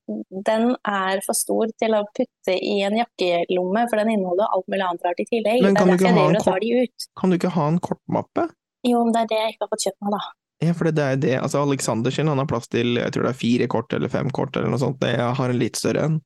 [0.47, 4.85] den er for stor til å putte i en jakkelomme, for den inneholder alt mulig
[4.87, 5.65] annet rart i tillegg.
[5.65, 6.85] Men kan du.
[7.19, 8.47] Kan du ikke ha en kortmappe?
[8.87, 10.21] Jo, men det er det jeg ikke har fått kjøpt meg, da.
[10.61, 13.31] Ja, for det er det, altså Alexander sin, han har plass til jeg tror det
[13.33, 15.01] er fire kort eller fem kort eller noe sånt.
[15.01, 16.19] Jeg har en litt større en.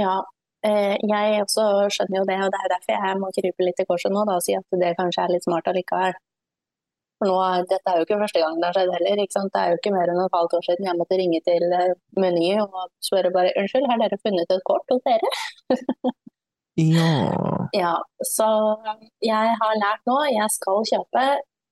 [0.00, 0.14] Ja,
[0.64, 3.86] eh, jeg også skjønner jo det, og det er derfor jeg må krype litt i
[3.88, 6.16] korset nå da, og si at det kanskje er litt smart allikevel.
[7.22, 7.38] For nå,
[7.70, 9.20] dette er jo ikke første gang det har skjedd heller?
[9.22, 11.92] Det er jo ikke mer enn et halvt år siden jeg måtte ringe til eh,
[12.18, 15.30] Meny og spørre bare unnskyld, har dere funnet et kort hos dere?
[16.80, 17.92] Ja Ja,
[18.26, 18.48] så
[19.22, 21.24] jeg har lært nå, jeg skal kjøpe.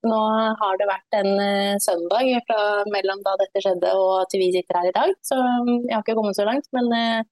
[0.06, 0.20] Nå
[0.60, 2.60] har det vært en eh, søndag fra
[2.94, 6.14] mellom da dette skjedde og til vi sitter her i dag, så jeg har ikke
[6.20, 7.26] kommet så langt, men eh,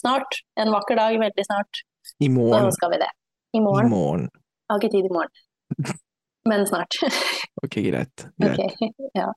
[0.00, 1.84] snart, en vakker dag, veldig snart,
[2.16, 2.74] I så morgen.
[2.80, 3.12] skal vi det.
[3.54, 3.92] I morgen.
[3.92, 4.28] I morgen.
[4.32, 5.98] Jeg har ikke tid i morgen.
[6.48, 6.98] Men snart.
[7.64, 8.24] Ok, greit.
[8.38, 8.60] greit.
[8.62, 9.28] Okay, ja.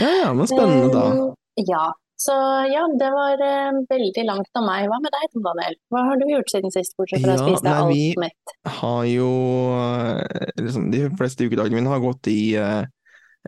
[0.00, 1.06] Ja ja, men spennende da.
[1.12, 1.32] Uh,
[1.68, 1.86] Ja.
[2.16, 2.32] Så
[2.72, 4.86] ja, det var uh, veldig langt av meg.
[4.88, 5.74] Hva med deg, Tom Daniel?
[5.92, 8.54] Hva har du gjort siden sist, bortsett fra å spise deg alt alt vi- mett?
[8.78, 9.26] Har jo
[9.76, 12.88] eh, liksom, De fleste ukedagene mine har gått i uh,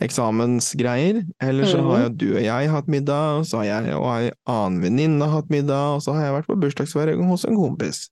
[0.04, 1.22] eksamensgreier.
[1.42, 4.28] Eller så har jo du og jeg hatt middag, og så har jeg og ei
[4.44, 8.04] annen venninne hatt middag, og så har jeg vært på bursdagsfeiring hos en kompis.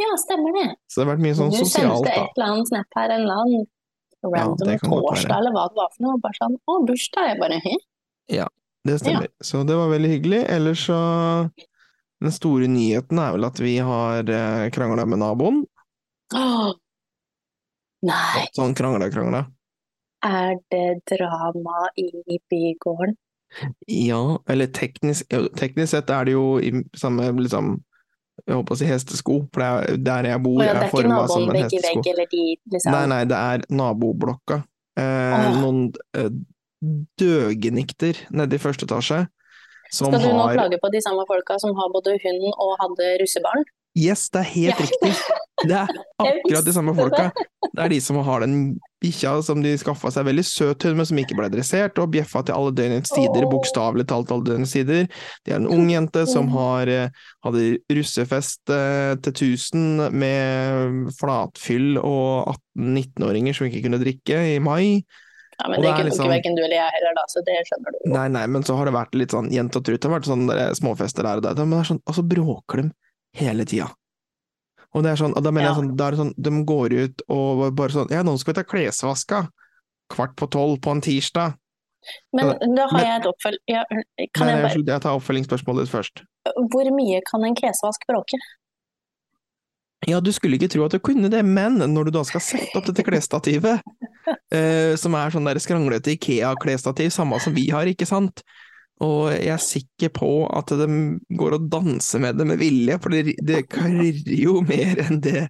[0.00, 0.66] Ja, stemmer det.
[0.90, 3.26] Så det har vært mye sånn du sosialt, sendte et eller annet snap her, en
[3.28, 3.68] eller annen
[4.24, 4.78] random være.
[4.84, 6.18] torsdag, eller hva det var for noe.
[6.20, 7.28] Bare sånn 'Å, bursdag'.
[7.28, 8.46] Jeg bare Hæ?
[8.84, 9.28] Det stemmer.
[9.42, 10.44] Så det var veldig hyggelig.
[10.48, 11.50] Ellers så
[12.22, 15.62] Den store nyheten er vel at vi har eh, krangla med naboen.
[16.34, 16.72] Åh.
[18.02, 19.46] Nei, Sånn krangla-krangla.
[20.22, 23.16] er det drama i bygården?
[23.88, 27.82] Ja, eller teknisk, teknisk sett er det jo i samme liksom
[28.46, 30.60] Jeg håper å si hestesko, for det er der jeg bor.
[30.60, 32.00] Å ja, er det er ikke formet som en vegg i hestesko.
[32.00, 34.60] vegg, eller de liksom Nei, nei, det er naboblokka.
[35.00, 35.58] Eh, Åh.
[35.62, 35.82] noen
[36.18, 36.30] eh,
[37.20, 39.20] døgenikter nede i første etasje
[39.90, 42.76] som Skal du nå har klage på de samme folka som har både hund og
[42.80, 43.64] hadde russebarn?
[43.98, 44.86] Yes, det er helt Ja.
[44.86, 45.12] riktig!
[45.66, 45.88] Det er
[46.22, 47.24] akkurat de samme folka.
[47.74, 51.06] Det er de som har den bikkja som de skaffa seg, veldig søt hund, men
[51.08, 55.08] som ikke ble dressert, og bjeffa til alle døgnets tider, bokstavelig talt alle døgnets tider.
[55.46, 57.08] Det er en ung jente som har, eh,
[57.46, 57.64] hadde
[57.96, 65.02] russefest eh, til 1000 med flatfyll og 18-19-åringer som ikke kunne drikke i mai.
[65.60, 67.24] Ja, men Og det det er kunne liksom- ikke verken du eller jeg heller, da,
[67.28, 68.12] så det skjønner du jo.
[68.14, 70.00] Nei, nei, men så har det vært litt sånn jent og trutt.
[70.00, 72.82] Det har vært sånn småfester der og der, men det er sånn, og så bråker
[72.82, 72.90] de
[73.36, 73.90] hele tida.
[74.94, 75.74] Og det er sånn, og da mener Ja.
[75.74, 78.66] jeg sånn, er sånn, de går ut og bare sånn Ja, nå skal vi ta
[78.66, 79.48] klesvaska!
[80.10, 81.54] Kvart på tolv på en tirsdag.
[82.34, 83.58] Men da har Men- jeg et oppfølg...
[83.68, 83.84] Ja,
[84.34, 86.22] kan Nei, jeg bare jeg tar oppfølgingsspørsmålet ditt først.
[86.72, 88.40] Hvor mye kan en klesvask bråke?
[90.08, 92.72] Ja, du skulle ikke tro at du kunne det, men når du da skal sette
[92.78, 93.82] opp dette klesstativet,
[94.56, 98.42] eh, som er sånn der skranglete Ikea-klesstativ, samme som vi har, ikke sant,
[99.00, 100.86] og jeg er sikker på at de
[101.40, 105.46] går og danser med det med vilje, for det, det karrer jo mer enn det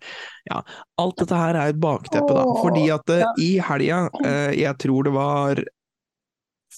[0.46, 0.60] Ja,
[1.02, 5.08] alt dette her er et bakteppe, da, fordi at eh, i helga, eh, jeg tror
[5.08, 5.64] det var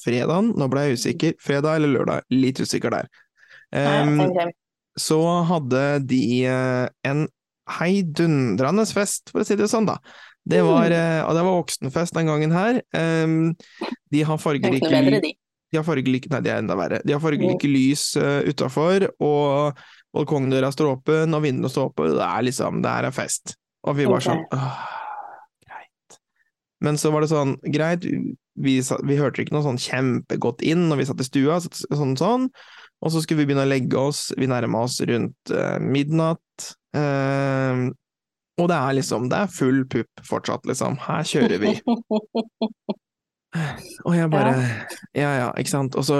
[0.02, 3.12] fredagen, nå ble jeg usikker, fredag eller lørdag, litt usikker der.
[3.72, 4.50] Um,
[4.98, 7.26] så hadde de eh, en
[7.78, 10.00] heidundrende fest, for å si det sånn, da.
[10.42, 11.28] Det var, Mm.
[11.28, 12.80] og det var voksenfest den gangen her.
[12.90, 13.52] Um,
[14.10, 15.36] de har er fargerike
[15.72, 15.78] de.
[15.78, 17.00] de har fargelike nei, det er enda verre.
[17.04, 19.80] De har fargerike lys uh, utafor, og
[20.12, 22.12] balkongdøra står åpen, og vinduene står åpne.
[22.18, 23.56] Det er liksom, det her er fest.
[23.88, 24.20] Og vi Ok.
[24.28, 24.84] sånn åh,
[25.64, 26.20] greit.
[26.84, 28.04] Men så var det sånn, greit,
[28.54, 28.76] vi,
[29.08, 32.50] vi hørte ikke noe sånn kjempegodt inn når vi satt i stua, sånn sånn.
[33.02, 36.68] Og så skulle vi begynne å legge oss, vi nærma oss rundt uh, midnatt.
[36.94, 37.90] Uh,
[38.60, 41.00] og det er liksom, det er full pupp fortsatt, liksom.
[41.08, 41.72] Her kjører vi.
[44.08, 44.52] Og jeg bare
[45.14, 45.96] Ja ja, ikke sant.
[46.00, 46.16] Og så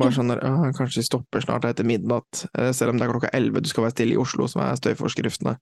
[0.00, 0.40] bare sånn der
[0.78, 3.94] Kanskje stopper snart etter midnatt, eh, selv om det er klokka elleve, du skal være
[3.96, 5.56] stille i Oslo, som er støyforskriftene.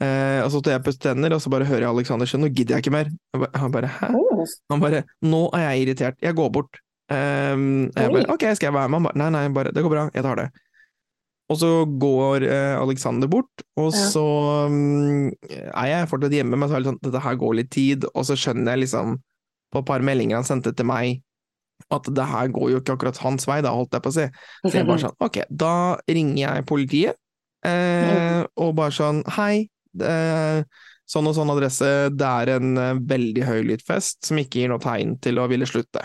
[0.00, 2.48] Eh, og så tar jeg pusse tenner, og så bare hører jeg Alexander si 'nå
[2.54, 3.10] gidder jeg ikke mer'.
[3.54, 4.14] Han bare 'hæ'?
[4.14, 6.80] Oh, Han bare 'nå er jeg irritert, jeg går bort'.
[7.10, 7.56] Eh,
[7.94, 10.10] jeg bare 'ok, skal jeg være med?' Han bare 'nei, nei, bare, det går bra,
[10.14, 10.50] jeg tar det'.
[11.50, 14.06] Og så går eh, Alexander bort, og Ja.
[14.10, 17.70] så um, er jeg fortsatt hjemme, men så er det sånn, dette her går litt
[17.70, 19.18] tid, og så skjønner jeg liksom,
[19.70, 21.22] på et par meldinger han sendte til meg,
[21.90, 24.26] at det her går jo ikke akkurat hans vei, da, holdt jeg på å si.
[24.66, 25.74] Så jeg bare sånn, ok, da
[26.10, 27.20] ringer jeg politiet,
[27.66, 30.14] eh, og bare sånn, hei, det,
[31.10, 34.82] sånn og sånn adresse, det er en eh, veldig høylytt fest som ikke gir noe
[34.82, 36.04] tegn til å ville slutte.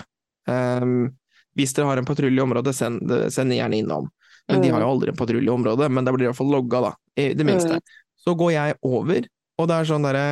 [0.50, 1.10] Um,
[1.58, 4.10] hvis dere har en patrulje i området, send, send gjerne innom.
[4.52, 6.52] Men de har jo aldri en patrulje i området, men det blir i hvert fall
[6.54, 7.80] logga, da, i det minste.
[7.80, 7.96] Mm.
[8.26, 10.26] Så går jeg over, og det er sånn derre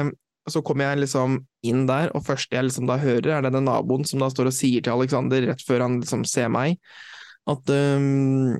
[0.49, 4.03] så kommer jeg liksom inn der, og første jeg liksom da hører, er denne naboen
[4.07, 6.79] som da står og sier til Alexander rett før han liksom ser meg,
[7.49, 8.57] at um,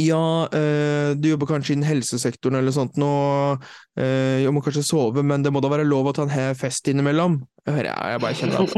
[0.00, 3.10] ja, øh, du jobber kanskje innen helsesektoren eller sånt nå,
[4.00, 6.88] øh, jeg må kanskje sove, men det må da være lov å ta en fest
[6.88, 7.42] innimellom?
[7.66, 8.72] Jeg hører, jeg, jeg bare kjenner at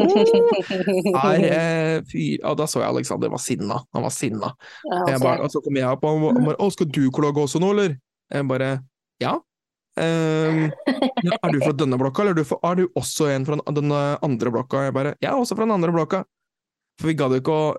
[1.15, 4.51] oh, er, eh, fyr, og da så jeg Alexander var sinna, han var sinna.
[4.91, 7.63] Ja, bare, og så kommer jeg opp, og han bare 'Å, skal du klage også
[7.63, 7.99] nå, eller?'
[8.35, 8.71] Jeg bare
[9.23, 9.39] 'Ja'.
[9.97, 13.59] Ja, 'Er du fra denne blokka, eller er du, for, er du også en fra
[13.71, 16.25] den andre blokka?' Jeg bare 'Jeg er også fra den andre blokka'.
[17.01, 17.75] For vi gadd jo ikke å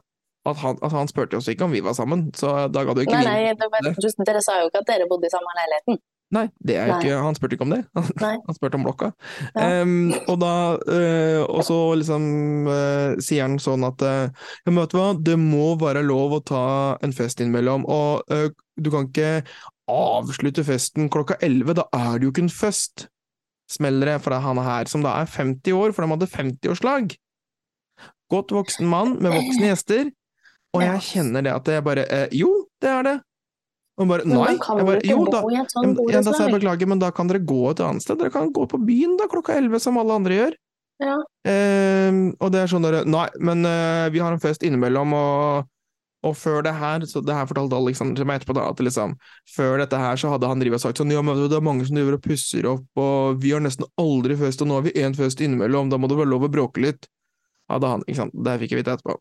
[0.46, 3.08] at han, at han spurte oss ikke om vi var sammen, så da gadd jo
[3.08, 3.88] ikke Nei, nei, det var,
[4.28, 5.98] dere sa jo ikke at dere bodde i samme leiligheten.
[6.34, 7.84] Nei, ikke, han spurte ikke om det.
[7.96, 9.12] Han, han spurte om blokka.
[9.54, 9.68] Ja.
[9.84, 12.26] Em, og da uh, Og så liksom
[12.66, 14.26] uh, sier han sånn at uh,
[14.66, 16.66] Ja, men vet du hva, det må være lov å ta
[17.06, 18.26] en fest innimellom, og
[18.76, 19.46] du kan ikke
[19.92, 23.08] avslutte festen klokka elleve, da er det jo ikke en fest.
[23.72, 27.16] Smeller det fra han her, som da er 50 år, for de hadde 50-årslag.
[28.34, 30.12] Godt voksen mann med voksne gjester,
[30.76, 32.52] og jeg kjenner det at jeg bare eh, Jo,
[32.84, 33.16] det er det.
[33.96, 34.50] Og bare Nei.
[34.52, 37.82] Jeg bare, jo, da, jeg, da sa jeg beklager, men da kan dere gå et
[37.86, 38.20] annet sted.
[38.20, 40.58] Dere kan gå på byen da klokka elleve, som alle andre gjør.
[41.04, 41.16] Ja.
[41.48, 45.72] Eh, og det er sånn dere Nei, men eh, vi har en fest innimellom, og,
[46.26, 49.16] og før det her Så det her fortalte Alexander meg etterpå, da, at liksom
[49.56, 51.86] Før dette her så hadde han drivet og sagt sånn Ja, men det er mange
[51.88, 54.96] som driver og pusser opp, og vi har nesten aldri fest, og nå har vi
[55.02, 57.08] én fest innimellom, da må det være lov å bråke litt.
[57.72, 58.36] Hadde han, ikke sant.
[58.46, 59.16] Det fikk jeg vite etterpå.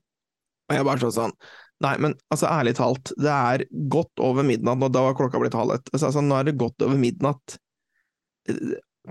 [0.65, 1.37] Og jeg bare sånn sånn
[1.83, 5.57] Nei, men altså, ærlig talt, det er godt over midnatt, og da var klokka blitt
[5.59, 5.91] halv ett.
[5.91, 7.57] Altså, altså, nå er det godt over midnatt.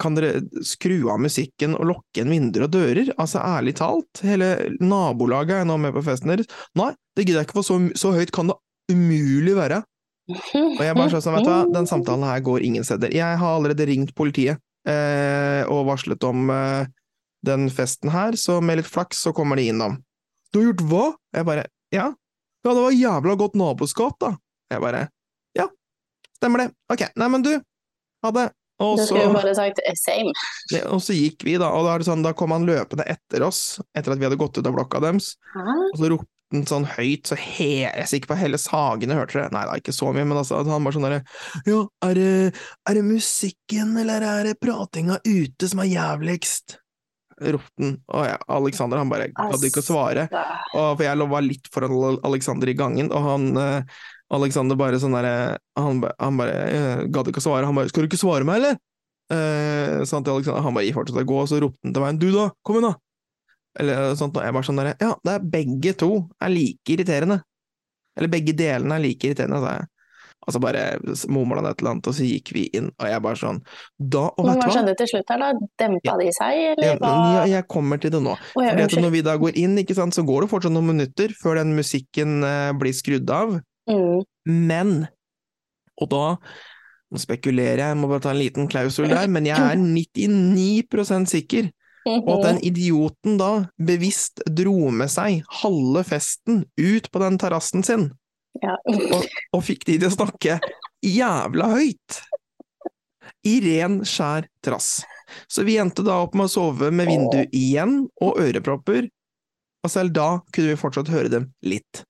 [0.04, 3.14] Kan dere skru av musikken og lukke igjen vinduer og dører?
[3.16, 4.50] Altså, ærlig talt, hele
[4.84, 6.50] nabolaget er nå med på festen deres.
[6.80, 8.60] Nei, det gidder jeg ikke, for så, så høyt kan det
[8.92, 9.80] umulig være.
[10.28, 13.12] Og jeg bare sånn, vet du hva, den samtalen her går ingen steder.
[13.16, 16.92] Jeg har allerede ringt politiet eh, og varslet om eh,
[17.44, 19.98] den festen her, så med litt flaks så kommer de innom.
[20.54, 21.06] Du har gjort hva?
[21.36, 22.10] Jeg bare, ja.
[22.64, 24.34] Ja, det var jævla godt naboskap, da.
[24.72, 25.08] Jeg bare,
[25.60, 25.68] ja,
[26.38, 26.70] stemmer det.
[26.94, 27.52] Ok, nei, men du,
[28.24, 28.46] ha det.
[28.84, 29.16] Og så,
[29.56, 32.68] sagt eh, og så gikk vi, da, og da, er det sånn, da kom han
[32.68, 35.66] løpende etter oss, etter at vi hadde gått ut av blokka deres, Hæ?
[35.94, 39.40] og så ropte han sånn høyt, så he jeg er sikker på hele Sagene hørte
[39.40, 39.48] det.
[39.56, 41.24] Nei da, ikke så mye, men altså, han bare sånn derre
[41.66, 42.30] Ja, er det,
[42.90, 46.78] er det musikken, eller er det pratinga ute som er jævligst?
[47.42, 50.28] ropte han, og ja, Alexander han bare gadd ikke å svare.
[50.78, 54.02] Og for jeg var litt foran Alexander i gangen, og han eh,
[54.34, 57.68] Alexander bare sånn derre Han, han bare eh, gadd ikke å svare.
[57.70, 58.82] Han bare 'Skal du ikke svare meg, eller?'
[59.32, 62.20] Eh, sånn til Alexander, Han bare fortsatte å gå, og så ropte han til meg
[62.20, 62.50] 'Du, da!
[62.66, 63.00] Kom igjen, da!'
[63.80, 67.42] Eller sånt, og jeg bare sånn derre Ja, det er begge to er like irriterende.
[68.18, 69.88] Eller begge delene er like irriterende, sa jeg.
[70.44, 70.82] Og så bare
[71.32, 73.62] mumla han et eller annet, og så gikk vi inn, og jeg bare sånn
[73.98, 75.68] Da, og Men hva skjedde til slutt her, da?
[75.80, 77.12] Dempa de seg, eller hva?
[77.38, 78.36] Ja, jeg kommer til det nå.
[78.36, 81.62] Oh, ja, når vi da går inn, sant, så går det fortsatt noen minutter før
[81.62, 83.56] den musikken eh, blir skrudd av,
[83.90, 84.24] Mm.
[84.48, 84.92] men
[86.02, 86.26] Og da
[87.14, 91.30] nå spekulerer jeg, jeg må bare ta en liten klausul der, men jeg er 99%
[91.30, 91.68] sikker
[92.04, 97.86] på at den idioten da bevisst dro med seg halve festen ut på den terrassen
[97.86, 98.08] sin,
[98.64, 98.74] Ja.
[98.90, 100.58] og, og fikk de til å snakke
[101.06, 102.18] jævla høyt.
[103.46, 105.04] I ren, skjær trass.
[105.52, 109.08] Så vi endte da opp med å sove med vindu igjen og ørepropper,
[109.84, 112.04] og selv da kunne vi fortsatt høre dem litt.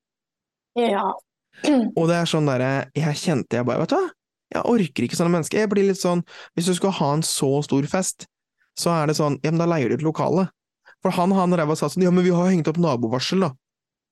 [0.80, 1.12] ja.
[1.96, 4.10] Og det er sånn derre Jeg kjente jeg bare, vet du hva,
[4.54, 5.64] jeg orker ikke sånne mennesker.
[5.64, 8.28] Jeg blir litt sånn Hvis du skal ha en så stor fest,
[8.78, 10.50] så er det sånn Ja, men da leier du et lokale.
[11.04, 13.52] For han han ræva sa sånn Ja, men vi har hengt opp nabovarsel, da.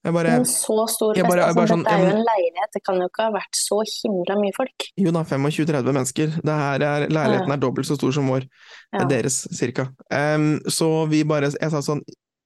[0.01, 2.79] Jeg bare en så stor fest, bare- altså, sånn, dette er jo en leilighet, det
[2.87, 4.87] kan jo ikke ha vært så himla mye folk.
[4.97, 6.31] Jo da, 25-30 mennesker.
[6.41, 8.47] Det her er, leiligheten er dobbelt så stor som vår.
[8.95, 9.05] Ja.
[9.05, 9.91] Deres, cirka.
[10.09, 12.01] Um, så vi bare Jeg sa sånn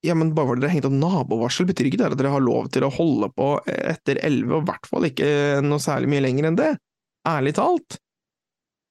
[0.06, 2.44] Ja, men bare fordi dere har hengt opp nabovarsel, betyr ikke det at dere har
[2.46, 5.30] lov til å holde på etter 11, og i hvert fall ikke
[5.66, 6.72] noe særlig mye lenger enn det.
[7.28, 7.98] Ærlig talt.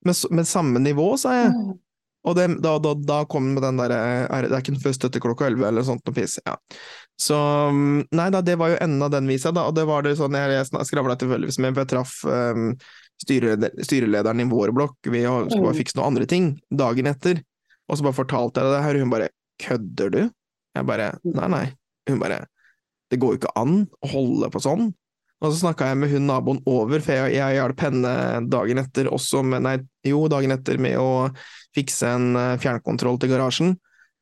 [0.04, 1.54] Med, med samme nivå, sa jeg.
[1.54, 1.72] Mm.
[2.24, 3.96] Og det, da, da, da kom den med den derre
[4.32, 6.38] er- Det er ikke en først etter klokka 11, eller sånt noe piss.
[6.46, 6.54] Ja.
[7.20, 7.36] Så
[7.70, 10.16] mm, Nei da, det var jo enden av den visa, da, og det var det
[10.18, 12.70] sånn jeg, jeg skravla tilfeldigvis med, for jeg traff um,
[13.22, 15.80] styreleder, styrelederen i vår blokk, vi skulle bare Mm.
[15.82, 17.42] fikse noen andre ting dagen etter,
[17.88, 19.28] og så bare fortalte jeg det her, og hun bare
[19.60, 20.30] 'kødder du?'
[20.74, 21.72] Jeg bare 'nei, nei'.
[22.08, 22.46] Hun bare
[23.10, 24.92] 'det går jo ikke an å holde på sånn'.
[25.44, 29.10] Og så snakka jeg med hun naboen over, for jeg, jeg hjalp henne dagen etter
[29.12, 31.28] også med Nei, jo, dagen etter med å
[31.74, 33.74] fikse en eh, fjernkontroll til garasjen.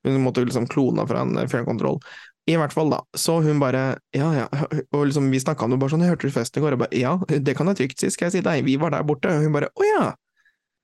[0.05, 2.01] Hun måtte jo liksom klone fra en eh, fjernkontroll.
[2.51, 2.99] I hvert fall, da.
[3.15, 4.49] Så hun bare Ja, ja.
[4.93, 6.75] Og liksom vi snakka om det bare sånn, jeg hørte du festen i går?
[6.75, 9.05] Jeg bare ja, det kan jeg trygt si, skal jeg si deg, vi var der
[9.07, 9.31] borte.
[9.31, 10.15] Og hun bare å ja.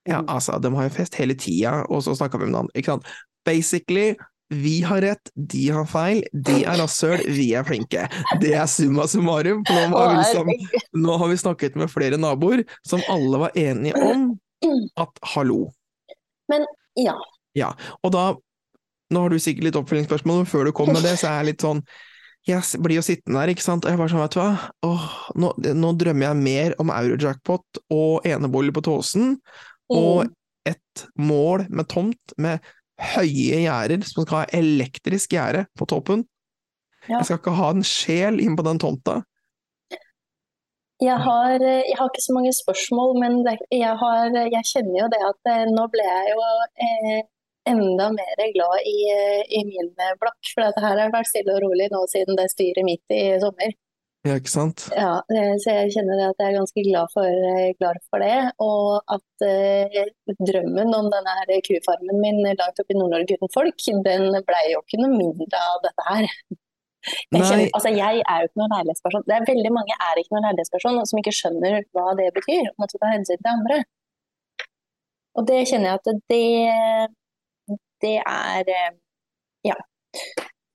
[0.07, 0.28] Ja, Mm.
[0.28, 3.04] altså, de har jo fest hele tida, og så snakka vi med hverandre, ikke sant.
[3.44, 4.14] Basically,
[4.48, 8.06] vi har rett, de har feil, de er rasshøl, vi er flinke.
[8.40, 9.61] Det er summa summarum.
[9.68, 10.52] Nå, har vi liksom,
[11.04, 14.30] nå har vi snakket med flere naboer som alle var enige om
[14.96, 15.66] at hallo.
[16.48, 16.64] Men
[17.54, 17.72] Ja.
[18.02, 18.22] Og da,
[19.12, 21.52] nå har du sikkert litt oppfølgingsspørsmål, men før du kom med det, så er jeg
[21.52, 21.82] litt sånn
[22.48, 25.06] Jeg blir jo sittende der, ikke sant, og jeg bare sånn, vet du hva, Åh,
[25.37, 29.34] nå, nå drømmer jeg mer om eurojackpot og enebolig på Tåsen,
[29.92, 30.32] og Mm.
[30.72, 32.61] et mål med tomt med
[32.98, 36.26] høye gjerder som skal ha elektrisk gjerde på toppen.
[37.06, 37.18] Ja.
[37.18, 39.22] Jeg skal ikke ha en sjel inn på den tomta.
[40.98, 45.11] Jeg har, jeg har ikke så mange spørsmål, men det, jeg, har, jeg kjenner jo
[45.12, 46.46] det at eh, nå ble jeg jo
[46.87, 47.20] eh,
[47.70, 50.50] enda mer glad i, eh, i min blokk.
[50.50, 53.76] For dette her har vært stille og rolig nå siden det styret midt i sommer.
[54.26, 54.88] Ja, ikke sant?
[54.98, 58.38] Ja, eh, så jeg kjenner at jeg er ganske glad for, eh, glad for det.
[58.61, 60.11] Og at eh,
[60.50, 64.83] drømmen om denne her kufarmen min langt oppe i Nord-Norge uten folk, den ble jo
[64.83, 66.26] ikke noe mindre av dette her.
[67.07, 69.24] Jeg, kjenner, altså jeg er jo ikke noen leilighetsperson.
[69.28, 72.72] Det er veldig mange er ikke noen leilighetsperson som ikke skjønner hva det betyr.
[72.74, 73.78] om at du tar hensyn til andre.
[75.38, 78.92] Og det kjenner jeg at det, det er eh,
[79.68, 79.78] Ja.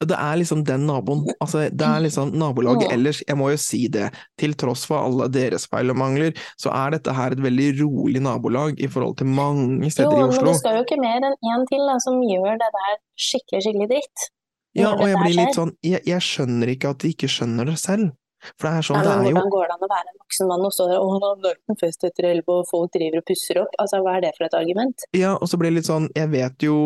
[0.10, 1.24] Det er liksom den naboen.
[1.40, 5.30] Altså, det er liksom nabolaget ellers, jeg må jo si det, til tross for alle
[5.34, 9.30] deres feil og mangler, så er dette her et veldig rolig nabolag i forhold til
[9.30, 12.20] mange Jo, steder i men det skal jo ikke mer enn én til da, som
[12.24, 14.28] gjør det der skikkelig, skikkelig dritt.
[14.74, 17.78] Ja, og jeg blir litt sånn, jeg, jeg skjønner ikke at de ikke skjønner det
[17.82, 18.14] selv.
[18.58, 20.20] For det er sånn, ja, det er jo hvordan går det an å være en
[20.20, 22.94] voksen mann og stå der og han har vært på fest etter elleve og folk
[22.96, 23.78] driver og pusser opp?
[23.82, 25.06] Altså, hva er det for et argument?
[25.18, 26.78] Ja, og så blir det litt sånn, jeg vet jo,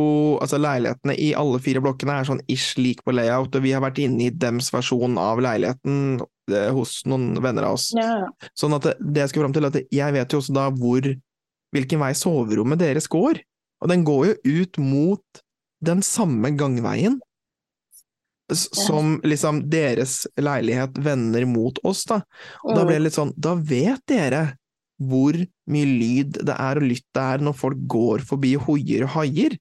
[0.43, 3.83] altså leilighetene i alle fire blokkene er sånn ish lik på layout, og vi har
[3.85, 6.21] vært inne i dems versjon av leiligheten
[6.53, 7.89] eh, hos noen venner av oss.
[7.97, 8.27] Ja.
[8.57, 10.69] Sånn at det, det jeg skal fram til, er at jeg vet jo også da
[10.77, 11.11] hvor,
[11.75, 13.41] hvilken vei soverommet deres går.
[13.83, 15.43] Og den går jo ut mot
[15.85, 17.19] den samme gangveien.
[18.55, 22.21] Som liksom deres leilighet vender mot oss, da.
[22.63, 24.43] Og da ble det litt sånn, da vet dere
[24.97, 25.35] hvor
[25.69, 29.57] mye lyd det er og lytt det er når folk går forbi hoier og haier.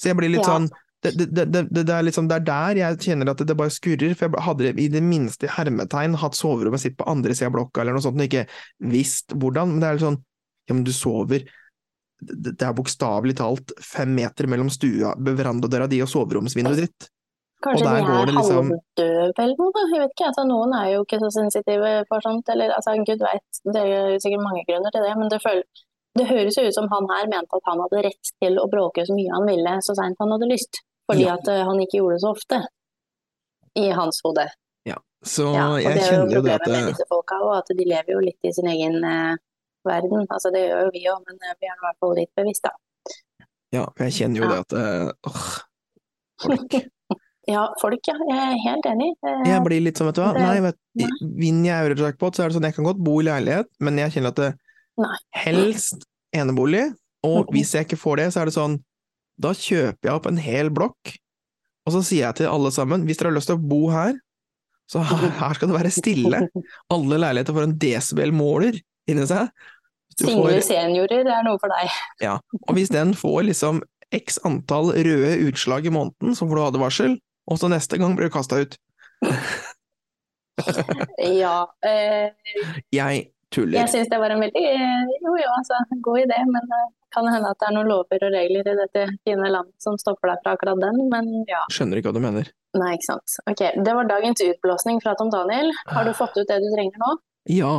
[0.00, 0.56] Så jeg blir litt Ja.
[0.56, 0.70] sånn
[1.04, 4.14] det, det, det, det, er liksom, det er der jeg kjenner at det, bare skurrer,
[4.16, 7.82] for jeg hadde i det minste hermetegn hatt soverommet sitt på andre sida av blokka
[7.82, 8.46] eller noe sånt, og ikke
[8.88, 10.22] visst hvordan, men det er litt sånn
[10.64, 11.44] ja, men du sover
[12.24, 17.08] det er bokstavelig talt fem meter mellom stua, verandadøra di og soveromsvinduet ditt.
[17.64, 19.82] Kanskje de er det liksom- halvdøve eller noe, da.
[19.94, 20.26] Jeg vet ikke.
[20.30, 22.48] Altså, noen er jo ikke så sensitive for sånt.
[22.52, 23.60] Eller altså, gud veit.
[23.64, 25.14] Det er jo sikkert mange grunner til det.
[25.18, 25.62] Men det, føl
[26.18, 29.06] det høres jo ut som han her mente at han hadde rett til å bråke
[29.08, 30.82] så mye han ville så seint han hadde lyst.
[31.10, 31.34] Fordi Ja.
[31.34, 32.66] at eh, han ikke gjorde det så ofte.
[33.76, 34.46] I hans hode.
[35.24, 37.68] Så Ja, jeg det er jo er jo problemet med det, disse folka òg, at
[37.78, 39.36] de lever jo litt i sin egen eh,
[39.88, 40.26] verden.
[40.28, 42.62] Altså det gjør jo vi òg, men eh, vi er i hvert fall litt bevisst,
[42.62, 42.72] da.
[43.72, 44.48] ja, jeg kjenner jo Ja.
[44.50, 45.46] det at eh, åh,
[46.44, 46.70] folk
[47.50, 48.14] Ja, folk, ja.
[48.28, 49.10] Jeg er helt enig.
[49.26, 51.08] Eh, Jeg blir litt sånn, vet du hva, Det- nei, vet, nei.
[51.42, 54.12] vinner jeg eurojackpot, så er det sånn, jeg kan godt bo i leilighet, men jeg
[54.12, 54.54] kjenner at det
[54.98, 55.16] Nei.
[55.44, 58.78] helst enebolig, og hvis jeg ikke får det, så er det sånn,
[59.38, 61.16] da kjøper jeg opp en hel blokk,
[61.86, 64.14] og så sier jeg til alle sammen, hvis dere har lyst til å bo her,
[64.88, 66.48] så her, her skal det være stille.
[66.92, 69.48] Alle leiligheter får en decibel-måler inni seg.
[70.16, 71.90] Single seniorer, seniorer er noe for deg.
[72.22, 73.82] Ja, og hvis den får liksom
[74.14, 77.16] x antall røde utslag i måneden, så får du advarsel,
[77.50, 78.78] og så neste gang blir du kastet ut.
[81.18, 81.66] Ja.
[81.84, 82.30] Eh,
[82.94, 83.78] Jeg tuller.
[83.80, 86.82] jeg syns det var en veldig eh, Jo jo, altså, god idé, men det
[87.14, 90.30] kan hende at det er noen lover og regler i dette fine landet som stopper
[90.32, 91.60] deg fra akkurat den, men ja.
[91.74, 92.48] Skjønner ikke hva du mener.
[92.74, 93.36] Nei, ikke sant.
[93.50, 95.70] Ok, det var dagens utblåsning fra Tom Daniel.
[95.90, 97.12] Har du fått ut det du trenger nå?
[97.54, 97.74] Ja.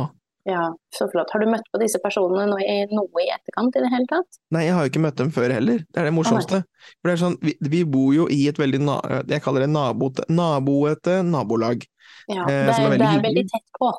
[0.46, 1.32] Ja, så flott.
[1.34, 4.38] Har du møtt på disse personene nå i noe i etterkant i det hele tatt?
[4.54, 5.80] Nei, jeg har jo ikke møtt dem før heller.
[5.82, 6.60] Det er det morsomste.
[7.00, 9.72] For det er sånn, vi, vi bor jo i et veldig na Jeg kaller det
[9.74, 11.82] naboete, naboete nabolag.
[12.30, 13.90] Ja, Eh, det, som er er, veldig det er veldig tett på.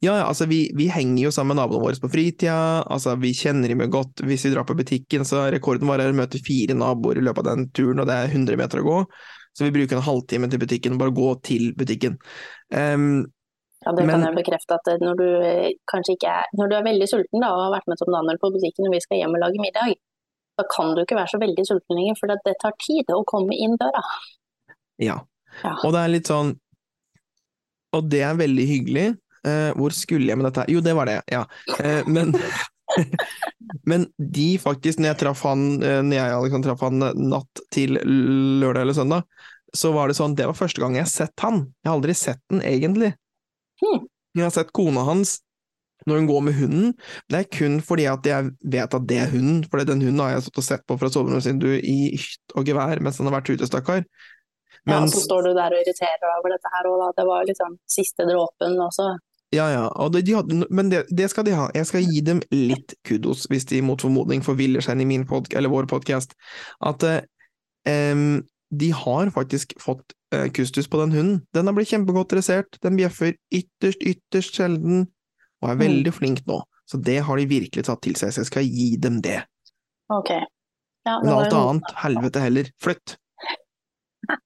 [0.00, 3.30] Ja, ja, altså vi, vi henger jo sammen med naboene våre på fritida, altså vi
[3.36, 4.24] kjenner dem jo godt.
[4.24, 7.44] Hvis vi drar på butikken, så er rekorden vår å møte fire naboer i løpet
[7.44, 8.98] av den turen, og det er 100 meter å gå.
[9.54, 12.18] Så vi bruker en halvtime til butikken, bare gå til butikken.
[12.74, 13.26] Ehm,
[13.84, 16.74] Ja, det Men- kan jeg bekrefte at når du eh, kanskje ikke er Når du
[16.76, 19.18] er veldig sulten da, og har vært med Tom Daniel på butikken og vi skal
[19.20, 19.94] hjem og lage middag,
[20.58, 23.52] da kan du ikke være så veldig sulten lenger, for det tar tid å komme
[23.56, 24.02] inn døra.
[24.98, 25.20] ja.
[25.62, 25.76] Ja.
[25.84, 26.56] Og det er litt sånn
[27.94, 29.04] Og det er veldig hyggelig.
[29.46, 30.64] Eh, hvor skulle jeg med dette?
[30.72, 31.44] Jo, det var det, ja.
[31.78, 32.32] Eh, men
[33.86, 37.62] Men de faktisk, når jeg traff han eh, Når jeg Alexander, traff han eh, natt
[37.74, 37.94] til
[38.60, 39.22] lørdag eller søndag,
[39.74, 41.60] så var det sånn Det var første gang jeg har sett han.
[41.82, 43.12] Jeg har aldri sett den, egentlig.
[43.84, 44.06] Hmm.
[44.34, 45.38] Jeg har sett kona hans
[46.08, 46.94] når hun går med hunden.
[47.32, 50.34] Det er kun fordi at jeg vet at det er hunden, for den hunden har
[50.34, 53.38] jeg stått og sett på fra soverommet sitt i hytt og gevær mens han har
[53.38, 54.04] vært ute, stakkar.
[54.84, 57.46] Ja, så står du der og irriterer deg over dette her, òg, da, det var
[57.48, 59.14] liksom siste dråpen også.
[59.54, 61.68] Ja, ja, og det, de hadde, men det, det skal de ha.
[61.76, 65.72] Jeg skal gi dem litt kudos, hvis de mot formodning forviller seg inn i eller
[65.72, 66.34] vår podkast,
[66.84, 68.18] at eh,
[68.74, 70.16] de har faktisk fått
[70.54, 71.40] kustus på den hunden.
[71.56, 75.06] Den har blitt kjempegodt dressert, den bjeffer ytterst, ytterst sjelden,
[75.62, 75.82] og er Mm.
[75.84, 76.62] veldig flink nå.
[76.86, 79.44] Så det har de virkelig tatt til seg, så jeg skal gi dem det.
[80.12, 80.30] Ok.
[81.06, 83.16] Ja, Men alt annet, helvete heller, flytt!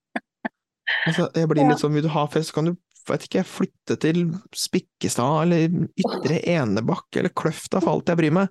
[1.07, 2.77] Altså, jeg blir litt sånn, vil du ha fest, så kan du
[3.09, 4.23] vet ikke, flytte til
[4.57, 5.69] Spikkestad eller
[6.01, 8.49] Ytre Enebakk eller Kløfta for alt jeg bryr meg.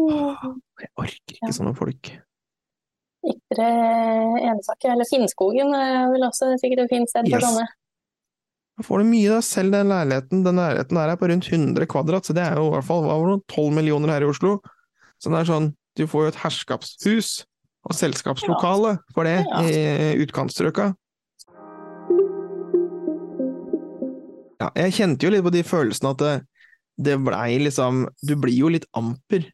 [0.00, 0.60] Mm.
[0.80, 2.10] Jeg orker ikke sånne folk.
[3.24, 3.68] Ytre
[4.44, 7.44] Enesaker, eller Finnskogen er vel også sikkert et fint sted for Yes.
[7.46, 7.66] sånne.
[8.76, 9.40] Da får du mye, da.
[9.40, 10.42] Selv den leiligheten.
[10.44, 13.02] Den leiligheten der er på rundt 100 kvadrat, så det er jo i hvert fall
[13.06, 14.58] hva var det, 12 millioner her i Oslo.
[15.22, 17.44] Så det er sånn, du får jo et herskapshus
[17.86, 19.62] og selskapslokale for det Ja.
[19.62, 20.94] i utkantstrøka.
[24.60, 26.34] Ja, jeg kjente jo litt på de følelsene at det,
[27.04, 29.44] det blei liksom Du blir jo litt amper.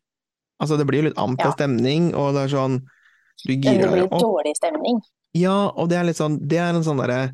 [0.61, 1.53] Altså, det blir jo litt amper Ja.
[1.57, 2.81] stemning, og det er sånn
[3.47, 4.21] Du Det girer blir deg opp.
[4.21, 5.01] dårlig stemning.
[5.39, 7.31] Ja, og det er litt sånn Det er en sånn derre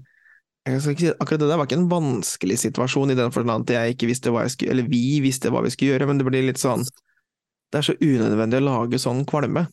[0.82, 4.10] si, Akkurat det der var ikke en vanskelig situasjon, i den forstand at jeg ikke
[4.10, 6.60] visste hva jeg skulle Eller vi visste hva vi skulle gjøre, men det blir litt
[6.60, 9.66] sånn Det er så unødvendig å lage sånn kvalme.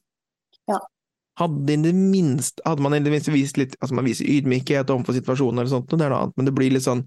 [0.71, 0.79] Ja.
[1.41, 4.89] Hadde, i det minste, hadde man i det minste vist litt Altså, man viser ydmykhet
[4.93, 7.03] overfor situasjonen eller sånt, og det er noe annet, men det blir litt sånn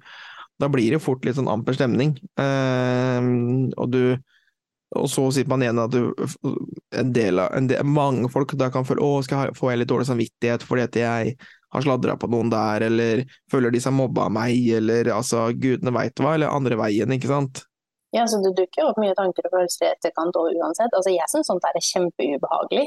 [0.60, 2.14] Da blir det fort litt sånn amper stemning.
[2.40, 4.00] Ehm, og du
[4.98, 6.10] og så sitter man igjen at du,
[6.96, 9.82] en del av, en del, mange folk da kan føle å, skal jeg, får jeg
[9.82, 11.36] litt dårlig samvittighet fordi at jeg
[11.76, 16.22] har sladra på noen der, eller føler de som mobba meg, eller altså gudene veit
[16.22, 17.66] hva, eller andre veien, ikke sant?
[18.14, 20.94] Ja, så Det dukker opp mye tanker og følelser i etterkant òg uansett.
[20.94, 22.86] Altså, Jeg syns sånt er kjempeubehagelig.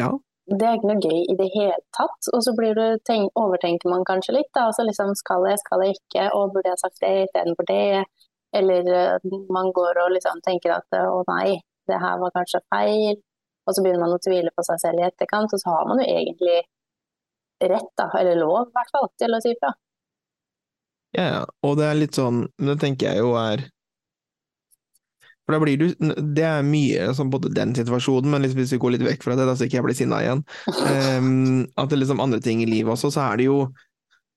[0.00, 0.10] Ja.
[0.50, 2.28] Det er ikke noe gøy i det hele tatt.
[2.34, 4.50] Og så blir du overtenker man kanskje litt.
[4.52, 8.04] da, altså liksom Skal jeg, skal jeg ikke, og burde jeg sagt det istedenfor det?
[8.52, 13.20] Eller uh, man går og liksom tenker at å nei, det her var kanskje feil.
[13.66, 16.02] Og så begynner man å tvile på seg selv i etterkant, og så har man
[16.02, 16.62] jo egentlig
[17.62, 19.70] rett, da, eller lov i hvert fall, til å si fra.
[21.12, 23.66] Ja, ja, og det er litt sånn, det tenker jeg jo er
[25.44, 25.90] For da blir du
[26.32, 29.36] Det er mye sånn både den situasjonen, men liksom hvis vi går litt vekk fra
[29.36, 30.40] det, da så ikke jeg blir sinna igjen,
[30.72, 33.58] um, at det liksom andre ting i livet også, så er det jo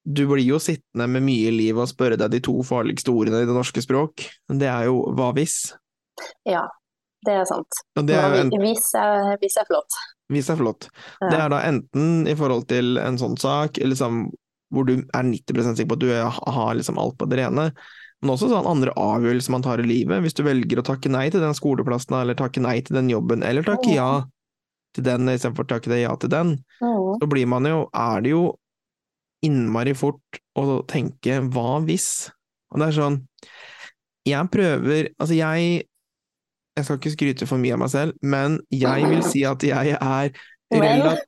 [0.06, 3.41] Du blir jo sittende med mye i livet og spørre deg de to farligste ordene
[3.41, 4.26] i det norske språk.
[4.53, 5.56] Det er jo hva hvis?
[6.45, 6.62] Ja,
[7.26, 7.80] det er sant.
[7.97, 9.97] Det er en, Hvis er, hvis er flott.
[10.32, 10.89] hvis er flott.
[11.22, 11.30] Ja.
[11.32, 14.28] Det er da enten i forhold til en sånn sak, liksom,
[14.74, 16.12] hvor du er 90 sikker på at du
[16.53, 17.72] har liksom alt på det rene,
[18.22, 20.22] men også sånn andre avgjørelser man tar i livet.
[20.24, 23.43] Hvis du velger å takke nei til den skoleplassen, eller takke nei til den jobben,
[23.45, 24.10] eller takke ja
[24.95, 27.18] til den istedenfor å takke ja til den, Mm.
[27.20, 28.45] så blir man jo, er det jo
[29.45, 32.29] innmari fort å tenke hva hvis?
[32.73, 33.19] Og det er sånn
[34.27, 35.85] Jeg prøver Altså, jeg
[36.75, 39.95] Jeg skal ikke skryte for mye av meg selv, men jeg vil si at jeg
[39.95, 40.35] er
[40.75, 41.21] Men?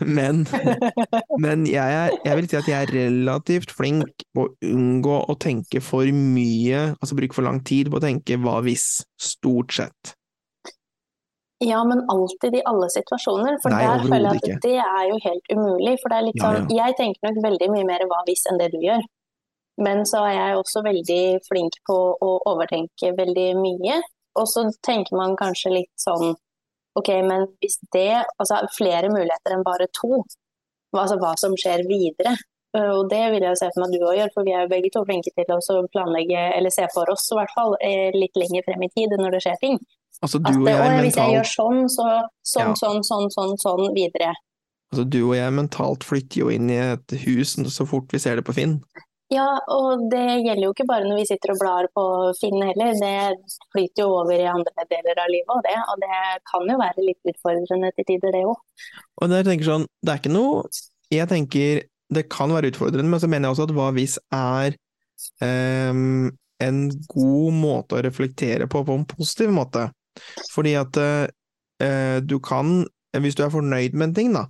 [0.00, 0.44] men,
[1.44, 5.36] men jeg, er, jeg vil si at jeg er relativt flink på å unngå å
[5.40, 8.86] tenke for mye, altså bruke for lang tid på å tenke hva hvis,
[9.20, 10.14] stort sett.
[11.60, 13.56] Ja, men alltid i alle situasjoner.
[13.62, 14.58] For Nei, der føler jeg at ikke.
[14.62, 15.94] det er jo helt umulig.
[16.02, 18.60] For det er litt Ja, sånn, jeg tenker nok veldig mye mer hva hvis enn
[18.60, 19.02] det du gjør.
[19.82, 23.98] Men så er jeg også veldig flink på å overtenke veldig mye.
[24.38, 26.36] Og så tenker man kanskje litt sånn
[26.98, 30.22] Ok, men hvis det Altså flere muligheter enn bare to.
[30.96, 32.36] Altså hva som skjer videre.
[32.76, 34.64] Uh, Og det vil jeg se for meg at du òg gjør, for vi er
[34.64, 38.10] jo begge to flinke til å planlegge, eller se for oss i hvert fall, eh,
[38.12, 39.78] litt lenger frem i tid når det skjer ting.
[40.24, 42.06] Altså, du og jeg mentalt hvis jeg gjør sånn, så
[42.42, 44.32] sånn, sånn, sånn, sånn, sånn videre.
[44.90, 48.40] altså, du og jeg mentalt flytter jo inn i et hus så fort vi ser
[48.40, 48.80] det på Finn.
[49.28, 52.02] Ja, og det gjelder jo ikke bare når vi sitter og blar på
[52.38, 52.96] Finn heller.
[52.96, 56.78] Det flyter jo over i andre deler av livet, og det, og det kan jo
[56.80, 58.56] være litt utfordrende til tider, det òg.
[59.20, 60.62] Og der tenker sånn, det er ikke noe
[61.12, 64.76] Jeg tenker det kan være utfordrende, men så mener jeg også at hva hvis er
[65.44, 66.30] um,
[66.64, 66.78] en
[67.12, 69.88] god måte å reflektere på, på en positiv måte.
[70.54, 70.96] Fordi at
[71.80, 72.84] eh, du kan,
[73.18, 74.46] hvis du er fornøyd med en ting, da,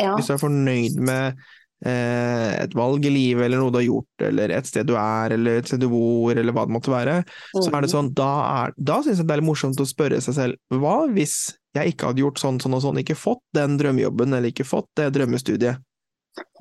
[0.00, 0.14] Ja.
[0.16, 1.36] hvis du er fornøyd med
[1.84, 5.32] eh, et valg i livet, eller noe du har gjort, eller et sted du er,
[5.34, 7.16] eller et sted du bor, eller hva det måtte være,
[7.56, 7.94] så er det Mm.
[7.96, 8.28] sånn, da,
[8.66, 11.92] er, da synes jeg det er litt morsomt å spørre seg selv, hva hvis jeg
[11.94, 15.10] ikke hadde gjort sånn, sånn og sånn, ikke fått den drømmejobben, eller ikke fått det
[15.16, 15.76] drømmestudiet?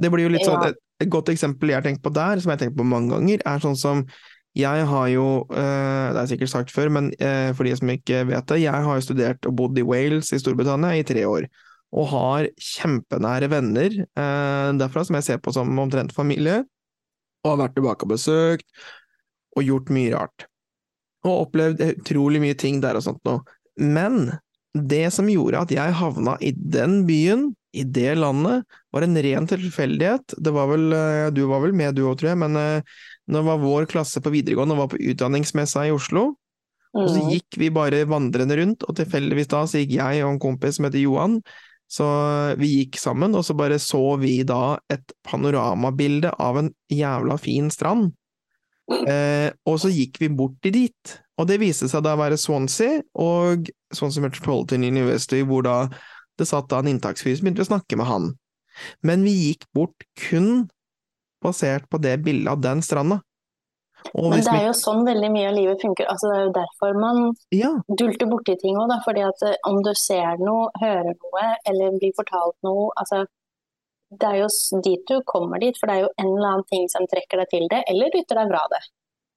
[0.01, 0.69] Det blir jo litt sånn, Ja.
[0.69, 3.13] et, et godt eksempel jeg har tenkt på der, som jeg har tenkt på mange
[3.13, 4.05] ganger, er sånn som,
[4.57, 5.25] jeg har jo,
[5.55, 8.83] eh, det er sikkert sagt før, men eh, for de som ikke vet det, jeg
[8.87, 11.47] har jo studert og bodd i Wales i Storbritannia i tre år,
[11.95, 16.65] og har kjempenære venner eh, derfra, som jeg ser på som omtrent familie,
[17.45, 18.67] og har vært tilbake og besøkt,
[19.55, 20.47] og gjort mye rart
[21.21, 23.43] og opplevd utrolig mye ting der og sånt noe.
[23.77, 24.31] Men
[24.73, 29.45] det som gjorde at jeg havna i den byen, i det landet, var en ren
[29.47, 30.33] tilfeldighet.
[30.41, 30.87] Det var vel,
[31.35, 32.57] du var vel med du òg, tror jeg, men
[33.31, 36.35] eh, det var vår klasse på videregående og var på utdanningsmessa i Oslo.
[36.93, 37.29] Og så Mm.
[37.31, 40.85] gikk vi bare vandrende rundt, og tilfeldigvis da så gikk jeg og en kompis som
[40.85, 41.41] heter Johan,
[41.87, 47.37] så vi gikk sammen, og så bare så vi da et panoramabilde av en jævla
[47.39, 48.13] fin strand.
[49.07, 52.37] Eh, og så gikk vi bort til dit, og det viste seg da å være
[52.37, 55.87] Swansea og Swansea Metropolitan University, hvor da
[56.37, 58.33] det satt da en inntaksfyr som begynte å snakke med han.
[59.03, 60.69] Men vi gikk bort kun
[61.43, 63.21] basert på det bildet av den stranda.
[64.17, 66.07] Men det er jo sånn veldig mye av livet funker.
[66.09, 67.19] Altså, det er jo derfor man
[67.53, 67.69] Ja,
[68.01, 72.15] dulter borti ting òg, fordi at eh, om du ser noe, hører noe eller blir
[72.17, 73.25] fortalt noe altså,
[74.09, 74.47] Det er jo
[74.83, 77.53] dit du kommer dit, for det er jo en eller annen ting som trekker deg
[77.53, 78.81] til det, eller dytter deg fra det.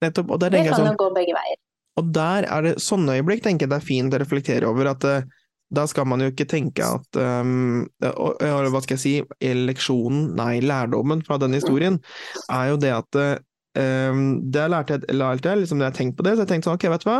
[0.03, 0.33] nettopp.
[0.33, 1.61] Og der Det kan sånn jo gå begge veier.
[1.95, 5.05] Og der er det sånne øyeblikk tenker jeg det er fint å reflektere over at
[5.07, 5.29] eh,
[5.73, 10.31] da skal man jo ikke tenke at um, og, og, Hva skal jeg si, leksjonen,
[10.37, 11.97] nei, lærdommen fra denne historien,
[12.53, 16.27] er jo det at um, det lærte jeg, lærte jeg liksom, når jeg tenkte på
[16.27, 17.17] det, så jeg tenkte sånn, ok, vet du hva,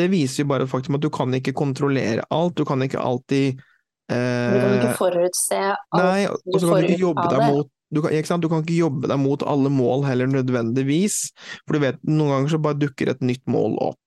[0.00, 3.62] det viser jo bare faktum at du kan ikke kontrollere alt, du kan ikke alltid
[4.10, 7.48] uh, Du kan ikke forutse alt nei, du får ut av det.
[7.54, 11.28] Mot, du kan, du kan, ikke jobbe deg mot alle mål heller nødvendigvis,
[11.62, 14.00] for du vet, noen ganger så bare dukker et nytt mål opp.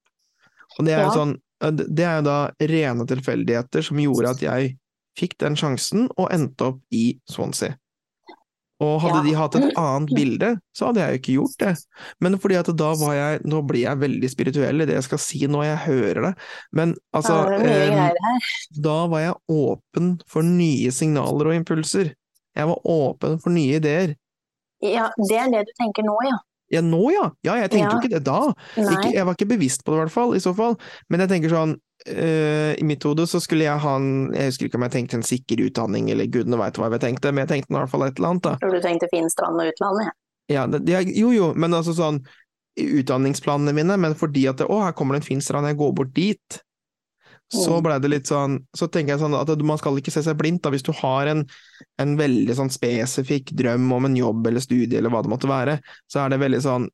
[0.78, 1.16] Og det er jo ja.
[1.16, 2.40] sånn, det er jo da
[2.70, 4.76] rene tilfeldigheter som gjorde at jeg
[5.18, 7.78] fikk den sjansen og endte opp i Swansea.
[8.78, 9.26] Og hadde ja.
[9.26, 11.72] de hatt et annet bilde, så hadde jeg jo ikke gjort det.
[12.22, 15.22] Men fordi at da var jeg Nå blir jeg veldig spirituell i det jeg skal
[15.24, 16.34] si når jeg hører det,
[16.78, 18.52] men altså ja, eh,
[18.86, 22.14] Da var jeg åpen for nye signaler og impulser.
[22.58, 24.14] Jeg var åpen for nye ideer.
[24.86, 26.38] Ja, det er det du tenker nå, ja.
[26.74, 27.28] Ja, nå ja!
[27.48, 28.40] Ja, jeg tenkte jo ikke det da.
[28.76, 30.76] Ikke, jeg var ikke bevisst på det, i hvert fall, i så fall.
[31.08, 31.76] Men jeg tenker sånn
[32.12, 35.20] øh, I mitt hode så skulle jeg ha en Jeg husker ikke om jeg tenkte
[35.20, 38.08] en sikker utdanning, eller gudene veit hva jeg tenkte, men jeg tenkte i hvert fall
[38.08, 38.58] et eller annet, da.
[38.64, 40.14] Tror du tenkte fin strand og utlandet?
[40.52, 42.22] Ja, det, det, jo jo, men altså sånn
[42.78, 45.96] Utdanningsplanene mine, men fordi at det, å, her kommer det en fin strand, jeg går
[45.98, 46.60] bort dit
[47.54, 47.84] så mm.
[47.86, 50.66] blei det litt sånn Så tenker jeg sånn at man skal ikke se seg blindt,
[50.66, 50.72] da.
[50.74, 51.46] Hvis du har en,
[52.02, 55.78] en, veldig sånn spesifikk drøm om en jobb eller studie eller hva det måtte være,
[56.12, 56.90] så er det veldig sånn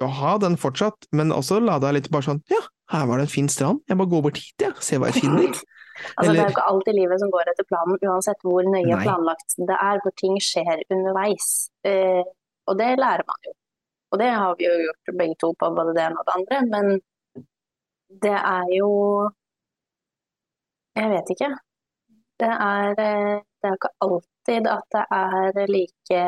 [0.00, 2.62] ha den fortsatt, men også la deg litt bare sånn Ja,
[2.94, 4.84] her var det en fin strand, jeg bare går bort hit, jeg, ja.
[4.84, 5.50] ser hva jeg finner.
[6.16, 8.86] altså, eller, det er jo ikke alltid livet som går etter planen, uansett hvor nøye
[8.92, 9.02] nei.
[9.02, 11.48] planlagt det er, hvor ting skjer underveis.
[11.88, 12.22] Eh,
[12.70, 13.56] og det lærer man jo.
[14.14, 16.62] Og det har vi jo gjort begge to på både det ene og det andre,
[16.70, 16.92] men
[18.22, 18.90] det er jo
[20.96, 21.50] jeg vet ikke.
[22.40, 26.22] Det er, eh, det er ikke alltid at det er like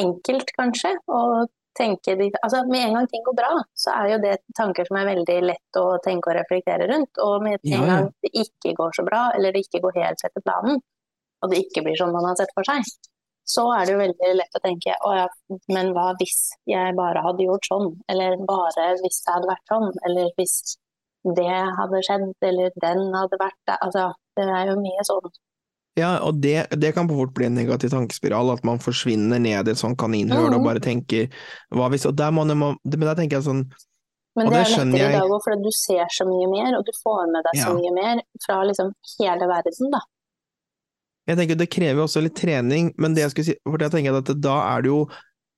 [0.00, 1.46] enkelt, kanskje, å
[1.78, 5.08] tenke altså Med en gang ting går bra, så er jo det tanker som er
[5.12, 7.20] veldig lett å tenke og reflektere rundt.
[7.22, 10.44] Og med en gang det ikke går så bra, eller det ikke går helt etter
[10.44, 10.82] planen,
[11.40, 12.84] og det ikke blir sånn man har sett for seg,
[13.50, 15.24] så er det jo veldig lett å tenke å ja,
[15.74, 16.38] men hva hvis
[16.70, 17.88] jeg bare hadde gjort sånn?
[18.12, 19.88] Eller bare hvis det hadde vært sånn?
[20.06, 20.56] Eller hvis
[21.24, 23.78] det hadde skjedd, eller den hadde vært der.
[23.84, 25.32] Altså, det er jo mye sånn.
[25.98, 29.72] Ja, og det, det kan fort bli en negativ tankespiral, at man forsvinner ned i
[29.74, 30.56] et sånt kaninhull mm.
[30.56, 31.26] og bare tenker
[31.74, 33.64] hva hvis Og der må man Men der tenker jeg sånn
[34.38, 35.10] men det, det er lettere jeg...
[35.10, 37.66] i dag òg, for du ser så mye mer, og du får med deg ja.
[37.66, 40.02] så mye mer fra liksom hele verden, da.
[41.28, 44.20] Jeg tenker Det krever også litt trening, men det jeg skulle si, for jeg tenker
[44.20, 45.00] at da er det jo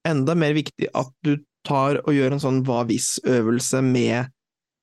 [0.08, 1.36] enda mer viktig at du
[1.68, 4.32] tar og gjør en sånn hva hvis-øvelse med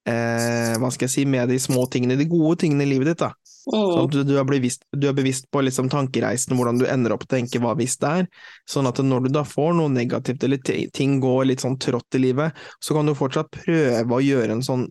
[0.09, 3.23] eh, hva skal jeg si, med de små tingene, de gode tingene i livet ditt.
[3.23, 3.33] da.
[3.69, 3.77] Mm.
[3.77, 7.13] Sånn at du, du, er bevisst, du, er bevisst, på liksom tankereisen, hvordan du ender
[7.13, 8.29] opp å tenke hva hvis det er.
[8.69, 10.61] Sånn at når du da får noe negativt, eller
[10.95, 14.65] ting går litt sånn trått i livet, så kan du fortsatt prøve å gjøre en
[14.65, 14.87] sånn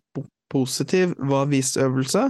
[0.53, 2.29] positiv hva hvis-øvelse.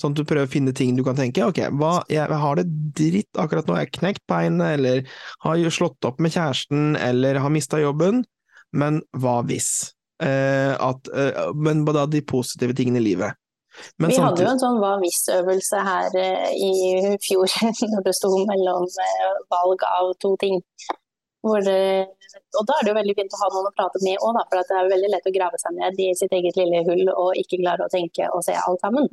[0.00, 2.66] Sånn at du prøver å finne ting du kan tenke ok, hva, jeg har det
[2.96, 5.02] dritt akkurat nå, jeg har knekt beinet, eller
[5.44, 8.22] har slått opp med kjæresten, eller har mista jobben,
[8.72, 9.90] men hva hvis?
[10.20, 13.36] Eh, at, eh, men da de positive tingene i livet.
[13.96, 16.72] Men vi hadde jo en sånn hva hvis-øvelse her eh, i
[17.24, 17.48] fjor,
[17.92, 18.88] når det sto mellom
[19.52, 20.60] valg av to ting.
[21.40, 21.76] Det,
[22.60, 24.60] og da er det jo veldig fint å ha noen å prate med òg, for
[24.60, 27.62] det er veldig lett å grave seg ned i sitt eget lille hull og ikke
[27.62, 29.08] klare å tenke og se alt sammen.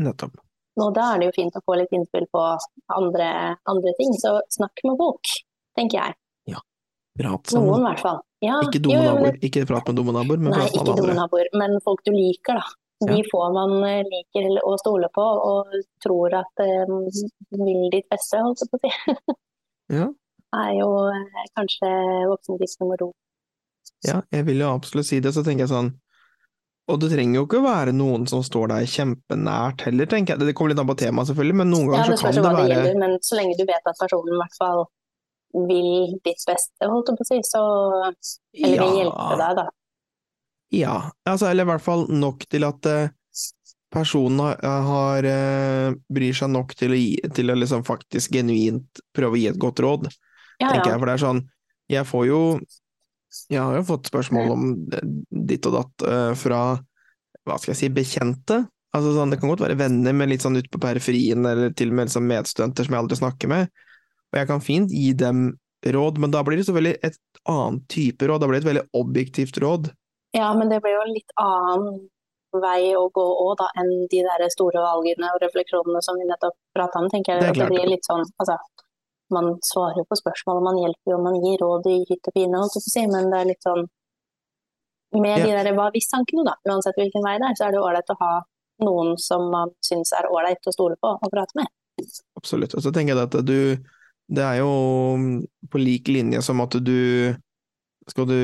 [0.00, 0.40] Nettopp.
[0.80, 2.46] Og da er det jo fint å få litt innspill på
[2.96, 3.28] andre,
[3.68, 5.34] andre ting, så snakk med folk,
[5.76, 6.16] tenker jeg.
[6.54, 6.64] Ja.
[7.20, 8.22] Noen i hvert fall.
[8.40, 9.40] Ja, ikke dumme naboer.
[9.44, 11.16] Ikke prat med dumme naboer, men nei, prat med alle andre.
[11.18, 12.76] Naboer, men folk du liker, da.
[13.00, 13.24] De ja.
[13.32, 17.06] få man eh, liker å stole på og tror at um,
[17.56, 19.16] vil ditt beste, holdt jeg på å si.
[20.00, 20.10] ja.
[20.60, 21.88] Er jo eh, kanskje
[22.28, 23.10] voksentips nummer to.
[24.04, 25.32] Ja, jeg vil jo absolutt si det.
[25.36, 25.90] Så tenker jeg sånn
[26.88, 30.48] Og det trenger jo ikke være noen som står deg kjempenært heller, tenker jeg.
[30.48, 32.64] Det kommer litt an på temaet, selvfølgelig, men noen ganger ja, så kan det være
[32.64, 34.84] det gjelder, Men så lenge du vet at personen i hvert fall
[35.52, 37.62] vil ditt beste, holdt jeg på å si, så
[38.54, 38.90] Eller vil ja.
[39.02, 39.66] hjelpe deg, da.
[40.70, 40.96] Ja,
[41.26, 43.10] altså, eller i hvert fall nok til at uh,
[43.90, 49.02] personen har, har uh, bryr seg nok til å, gi, til å liksom faktisk genuint
[49.16, 50.06] prøve å gi et godt råd,
[50.60, 51.00] ja, tenker jeg.
[51.00, 51.42] For det er sånn,
[51.90, 52.42] jeg får jo
[53.50, 56.04] Jeg har jo fått spørsmål om ditt og datt
[56.38, 56.60] fra,
[57.46, 58.56] hva skal jeg si, bekjente.
[58.90, 61.92] Altså sånn, Det kan godt være venner, men litt sånn ute på periferien, eller til
[61.92, 63.82] og med liksom medstudenter som jeg aldri snakker med.
[64.30, 65.50] Og jeg kan fint gi dem
[65.86, 67.18] råd, men da blir det selvfølgelig et
[67.48, 69.90] annet type råd, da blir det et veldig objektivt råd.
[70.36, 72.00] Ja, men det blir jo en litt annen
[72.60, 76.56] vei å gå òg, da, enn de der store valgene og refleksjonene som vi nettopp
[76.74, 77.46] prata om, tenker jeg.
[77.46, 78.58] Det, det blir litt sånn, altså,
[79.34, 82.62] man svarer jo på spørsmål, man hjelper jo, man gir råd i hytt og pine,
[82.74, 83.86] si, men det er litt sånn
[85.10, 85.46] Med ja.
[85.46, 88.12] de der hva hvis-tankene, da, uansett hvilken vei det er, så er det jo ålreit
[88.14, 88.34] å ha
[88.86, 91.66] noen som man syns er ålreit å stole på og prate med.
[92.38, 92.76] Absolutt.
[92.78, 93.58] Og så tenker jeg at du
[94.30, 94.70] Det er jo
[95.70, 97.34] på lik linje som at du
[98.10, 98.38] skal du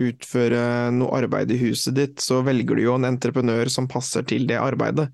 [0.00, 4.46] utføre noe arbeid i huset ditt, så velger du jo en entreprenør som passer til
[4.50, 5.08] det arbeidet.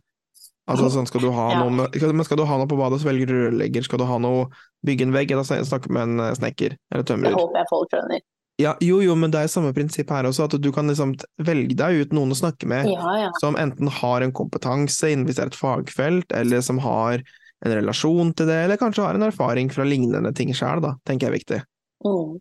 [0.70, 3.28] Altså sånn skal du ha noe med, skal du ha noe på badet, så velger
[3.28, 3.84] du rørlegger.
[3.84, 4.46] Skal du ha noe
[4.86, 7.34] bygge en vegg, da snakker med en snekker eller Det tømrer.
[7.36, 8.22] håper jeg folk skjønner.
[8.60, 11.76] Ja, jo, jo, men det er samme prinsipp her også, at du kan liksom velge
[11.80, 13.30] deg ut noen å snakke med Ja, ja.
[13.40, 17.24] som enten har en kompetanse innen hvis er et fagfelt, eller som har
[17.60, 21.28] en relasjon til det, eller kanskje har en erfaring fra lignende ting sjøl, da, tenker
[21.28, 21.60] jeg er viktig.
[22.06, 22.38] Mm.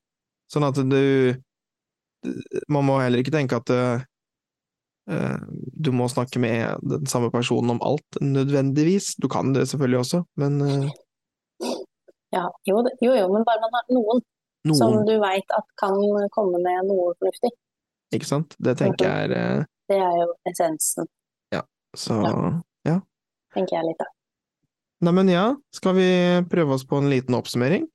[0.49, 1.03] Sånn at du
[2.72, 4.01] Man må heller ikke tenke at eh,
[5.80, 9.13] du må snakke med den samme personen om alt, nødvendigvis.
[9.24, 10.89] Du kan det selvfølgelig også, men uh,
[12.36, 14.22] Ja, jo, jo, jo, men bare man har noen,
[14.76, 15.95] som du veit at kan
[16.36, 17.53] komme med noe fornuftig.
[18.13, 18.53] ikke sant?
[18.59, 21.07] Det tenker jeg er uh, Det er jo essensen,
[21.55, 21.63] Ja.
[21.95, 22.20] Så
[23.55, 24.11] tenker jeg litt da.
[25.00, 26.10] Neimen ja, skal vi
[26.52, 27.86] prøve oss på en liten oppsummering?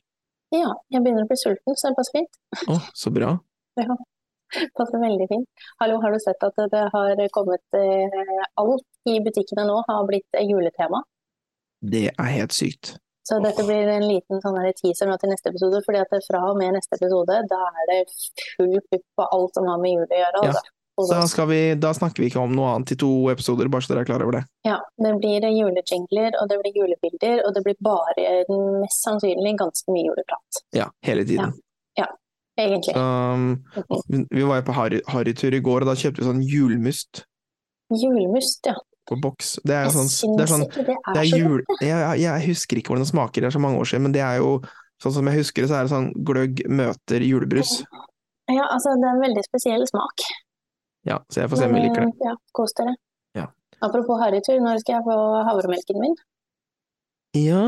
[0.55, 2.39] Ja, jeg begynner å bli sulten, så det passer fint.
[2.73, 3.35] Å, så bra.
[3.83, 3.97] ja,
[4.79, 5.65] Passer veldig fint.
[5.83, 10.39] Hallo, har du sett at det har kommet eh, Alt i butikkene nå har blitt
[10.47, 11.03] juletema?
[11.85, 12.95] Det er helt sykt.
[13.29, 16.43] Så dette blir en liten sånn her teaser nå til neste episode, fordi at fra
[16.51, 18.01] og med neste episode, da er det
[18.55, 20.43] full pupp på alt som har med jul å gjøre.
[20.45, 20.65] Altså.
[20.65, 23.93] Og Så vi, da snakker vi ikke om noe annet i to episoder, bare så
[23.93, 24.45] dere er klar over det.
[24.63, 28.27] Ja, det blir julejingler, og det blir julebilder, og det blir bare
[28.79, 30.63] mest sannsynlig ganske mye juleprat.
[30.77, 31.57] Ja, hele tiden.
[31.99, 32.07] Ja,
[32.61, 32.95] Egentlig.
[32.95, 33.65] Så, um,
[34.31, 37.25] vi var jo på harry- harrytur i går, og da kjøpte vi sånn julmust
[37.91, 38.75] Julmust, ja.
[39.11, 39.59] på boks.
[39.67, 41.61] Det er sånn, det er sånn det er, det er jul...
[41.83, 44.23] Jeg, jeg husker ikke hvordan det smaker, det er så mange år siden, men det
[44.25, 44.55] er jo
[45.03, 47.77] sånn som jeg husker det, så er det sånn gløgg møter julebrus.
[48.49, 50.25] Ja, altså, det er en veldig spesiell smak.
[51.09, 52.13] Ja, så jeg får se om jeg liker det.
[52.25, 52.95] Ja, kos dere.
[53.37, 53.49] Ja.
[53.85, 56.17] Apropos harrytur, når skal jeg få havremelken min?
[57.35, 57.65] Ja,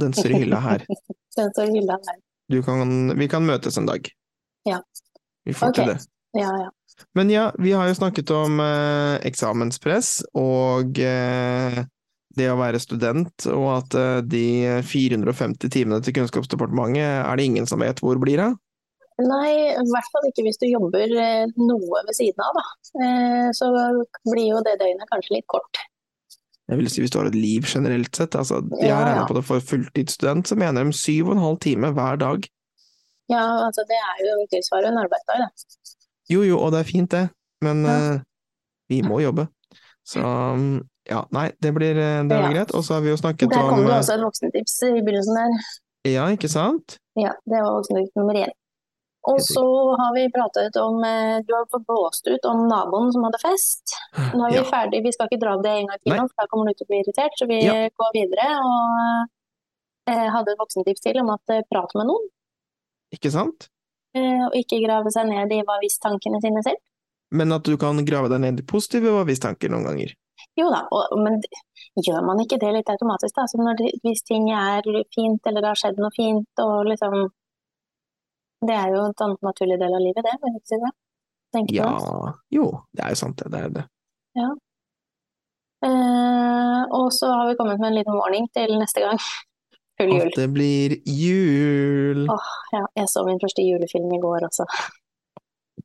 [0.00, 0.86] den står i hylla her.
[1.36, 2.20] Den står i hylla her.
[2.48, 4.08] Du kan, vi kan møtes en dag.
[4.64, 4.78] Ja.
[5.44, 5.84] Vi får okay.
[5.84, 6.40] til det.
[6.40, 6.70] Ja, ja.
[7.14, 11.82] Men ja, vi har jo snakket om eh, eksamenspress og eh,
[12.36, 14.46] det å være student, og at eh, de
[14.84, 18.56] 450 timene til Kunnskapsdepartementet er det ingen som vet hvor blir av.
[19.16, 22.64] Nei, i hvert fall ikke hvis du jobber eh, noe ved siden av, da.
[23.00, 23.68] Eh, Så
[24.28, 25.80] blir jo det døgnet kanskje litt kort.
[26.68, 28.34] Jeg vil si hvis du har et liv generelt sett.
[28.36, 29.26] Altså, jeg Ja, har regna ja.
[29.30, 32.44] på det for fulltidsstudent, så mener de syv og en halv time hver dag.
[33.30, 35.94] Ja, altså det er jo tilsvarende en arbeidsdag, det.
[36.30, 37.24] Jo jo, og det er fint det,
[37.62, 37.96] men Ja.
[38.16, 38.20] uh,
[38.90, 39.46] vi må jobbe.
[40.06, 42.52] Så um, ja, nei, det blir, det blir Ja.
[42.52, 42.74] greit.
[42.74, 45.34] Og så har vi jo snakket Der om kom det også et voksentips i begynnelsen
[45.40, 45.66] der.
[46.12, 46.98] Ja, ikke sant?
[47.18, 48.52] Ja, det var voksentips nummer én.
[49.26, 49.62] Og så
[49.98, 53.94] har vi pratet om eh, Du har fått blåst ut om naboen som hadde fest.
[54.34, 54.66] Nå er vi Ja.
[54.70, 56.90] ferdig, vi skal ikke dra det en gang til, for da kommer du til å
[56.92, 57.34] bli irritert.
[57.40, 57.74] Så vi Ja.
[57.90, 58.46] går videre.
[58.62, 59.28] Og
[60.12, 62.28] eh, hadde et voksentips til om at eh, prat med noen.
[63.14, 63.68] Ikke sant?
[64.14, 66.78] eh, Og ikke grave seg ned i hva hvis-tankene sine selv.
[67.32, 70.14] Men at du kan grave deg ned i positive hva hvis-tanker noen ganger.
[70.56, 71.40] Jo da, og, men
[71.98, 73.44] gjør man ikke det litt automatisk, da?
[73.50, 77.26] Som når hvis ting er fint, eller det har skjedd noe fint, og liksom
[78.64, 80.92] Det er jo en naturlig del av livet, det, vil ikke si det?
[81.54, 81.90] Tenker Ja,
[82.52, 83.50] jo, det er jo sant det.
[83.52, 83.84] Det er det.
[85.86, 89.20] Eh, og så har vi kommet med en liten warning til neste gang.
[90.00, 90.28] Full jul.
[90.28, 92.24] At det blir jul.
[92.32, 94.66] Åh, ja, jeg så min første julefilm i går også.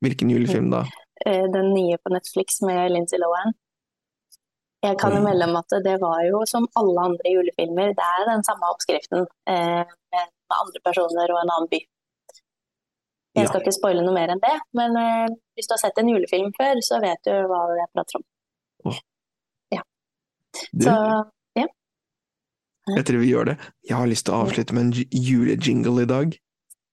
[0.03, 0.85] Hvilken julefilm da?
[1.21, 3.51] Eh, den nye på Netflix med Lindsay Lohan.
[4.81, 8.23] Jeg kan jo melde om at det var jo som alle andre julefilmer, det er
[8.25, 11.79] den samme oppskriften, eh, med med andre personer og en annen by.
[13.35, 13.47] Jeg Ja.
[13.47, 16.51] skal ikke spoile noe mer enn det, men eh, hvis du har sett en julefilm
[16.57, 18.25] før, så vet du hva jeg prater om.
[20.75, 20.91] Du, Så
[21.55, 21.65] ja.
[22.97, 23.57] jeg tror vi gjør det.
[23.87, 26.35] Jeg har lyst til å avslutte med en ju- julejingle i dag.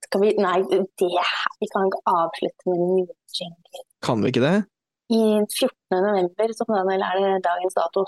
[0.05, 0.87] skal vi Nei, det
[1.61, 3.83] Vi kan ikke avslutte med en julejingle.
[4.01, 4.55] Kan vi ikke det?
[5.11, 5.75] I 14.
[5.91, 8.05] november, som eller er det dagens dato.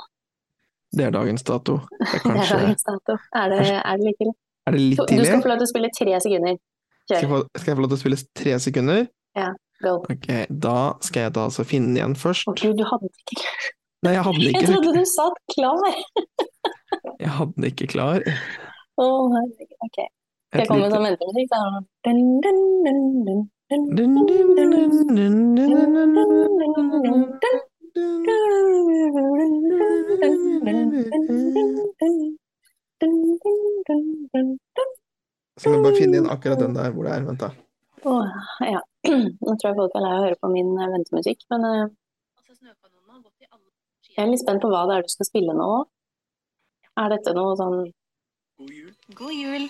[0.92, 1.78] Det er dagens dato.
[1.98, 3.18] Det er Det er dagens dato.
[3.34, 4.36] Er det, er det litt tidlig?
[4.66, 6.56] Er det litt Du, du skal få lov til å spille tre sekunder.
[7.08, 9.04] Skal jeg, få, skal jeg få lov til å spille tre sekunder?
[9.38, 9.94] Ja, Go.
[10.12, 10.26] Ok,
[10.62, 12.44] da skal jeg da altså finne den igjen først.
[12.50, 13.36] Å gud, du hadde ikke
[14.04, 15.80] Nei, jeg hadde den Jeg trodde du satt klar!
[17.22, 18.20] jeg hadde den ikke klar.
[19.00, 19.72] Å, herregud.
[19.86, 19.98] Ok.
[20.50, 21.48] Skal jeg komme med sånn ventemusikk?
[21.52, 21.60] da?
[22.08, 24.70] Dun, dun, dun, dun, dun, Dun, dun, dun,
[34.76, 34.90] dun,
[35.60, 37.24] Så må bare finne inn akkurat den der hvor det er.
[37.28, 37.50] Vent, da.
[38.08, 38.24] Oh,
[38.64, 38.80] ja.
[39.44, 41.82] Nå tror jeg folk er lei av å høre på min eh, ventemusikk, men eh,
[42.40, 45.12] Altså, Snøkanonen har gått i alle Jeg er litt spent på hva det er du
[45.12, 45.70] skal spille nå.
[47.00, 47.78] Er dette noe sånn
[48.60, 48.94] God jul.
[49.20, 49.68] God jul.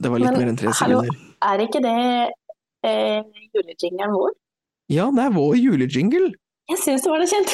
[0.00, 1.16] Det var litt Men, mer enn tre sekunder.
[1.50, 1.96] Er ikke det
[2.86, 3.18] eh,
[3.54, 4.39] julejingeren vår?
[4.90, 6.32] Ja, det er vår julejingle!
[6.70, 7.50] Jeg syns det var det kjent.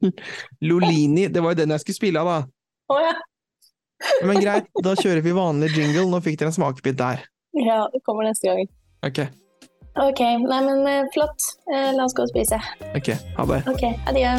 [0.68, 2.36] Lolini, det var jo den jeg skulle spille av, da.
[2.92, 3.14] Oh, ja.
[4.28, 6.04] Men greit, da kjører vi vanlig jingle.
[6.12, 7.24] Nå fikk dere en smakebit der.
[7.56, 8.68] ja, det kommer neste gang.
[9.06, 9.26] Ok,
[9.96, 11.40] Ok, nei men eh, flott.
[11.72, 12.58] Eh, la oss gå og spise.
[12.92, 13.62] ok, ha det.
[13.72, 14.32] Ok, adjø.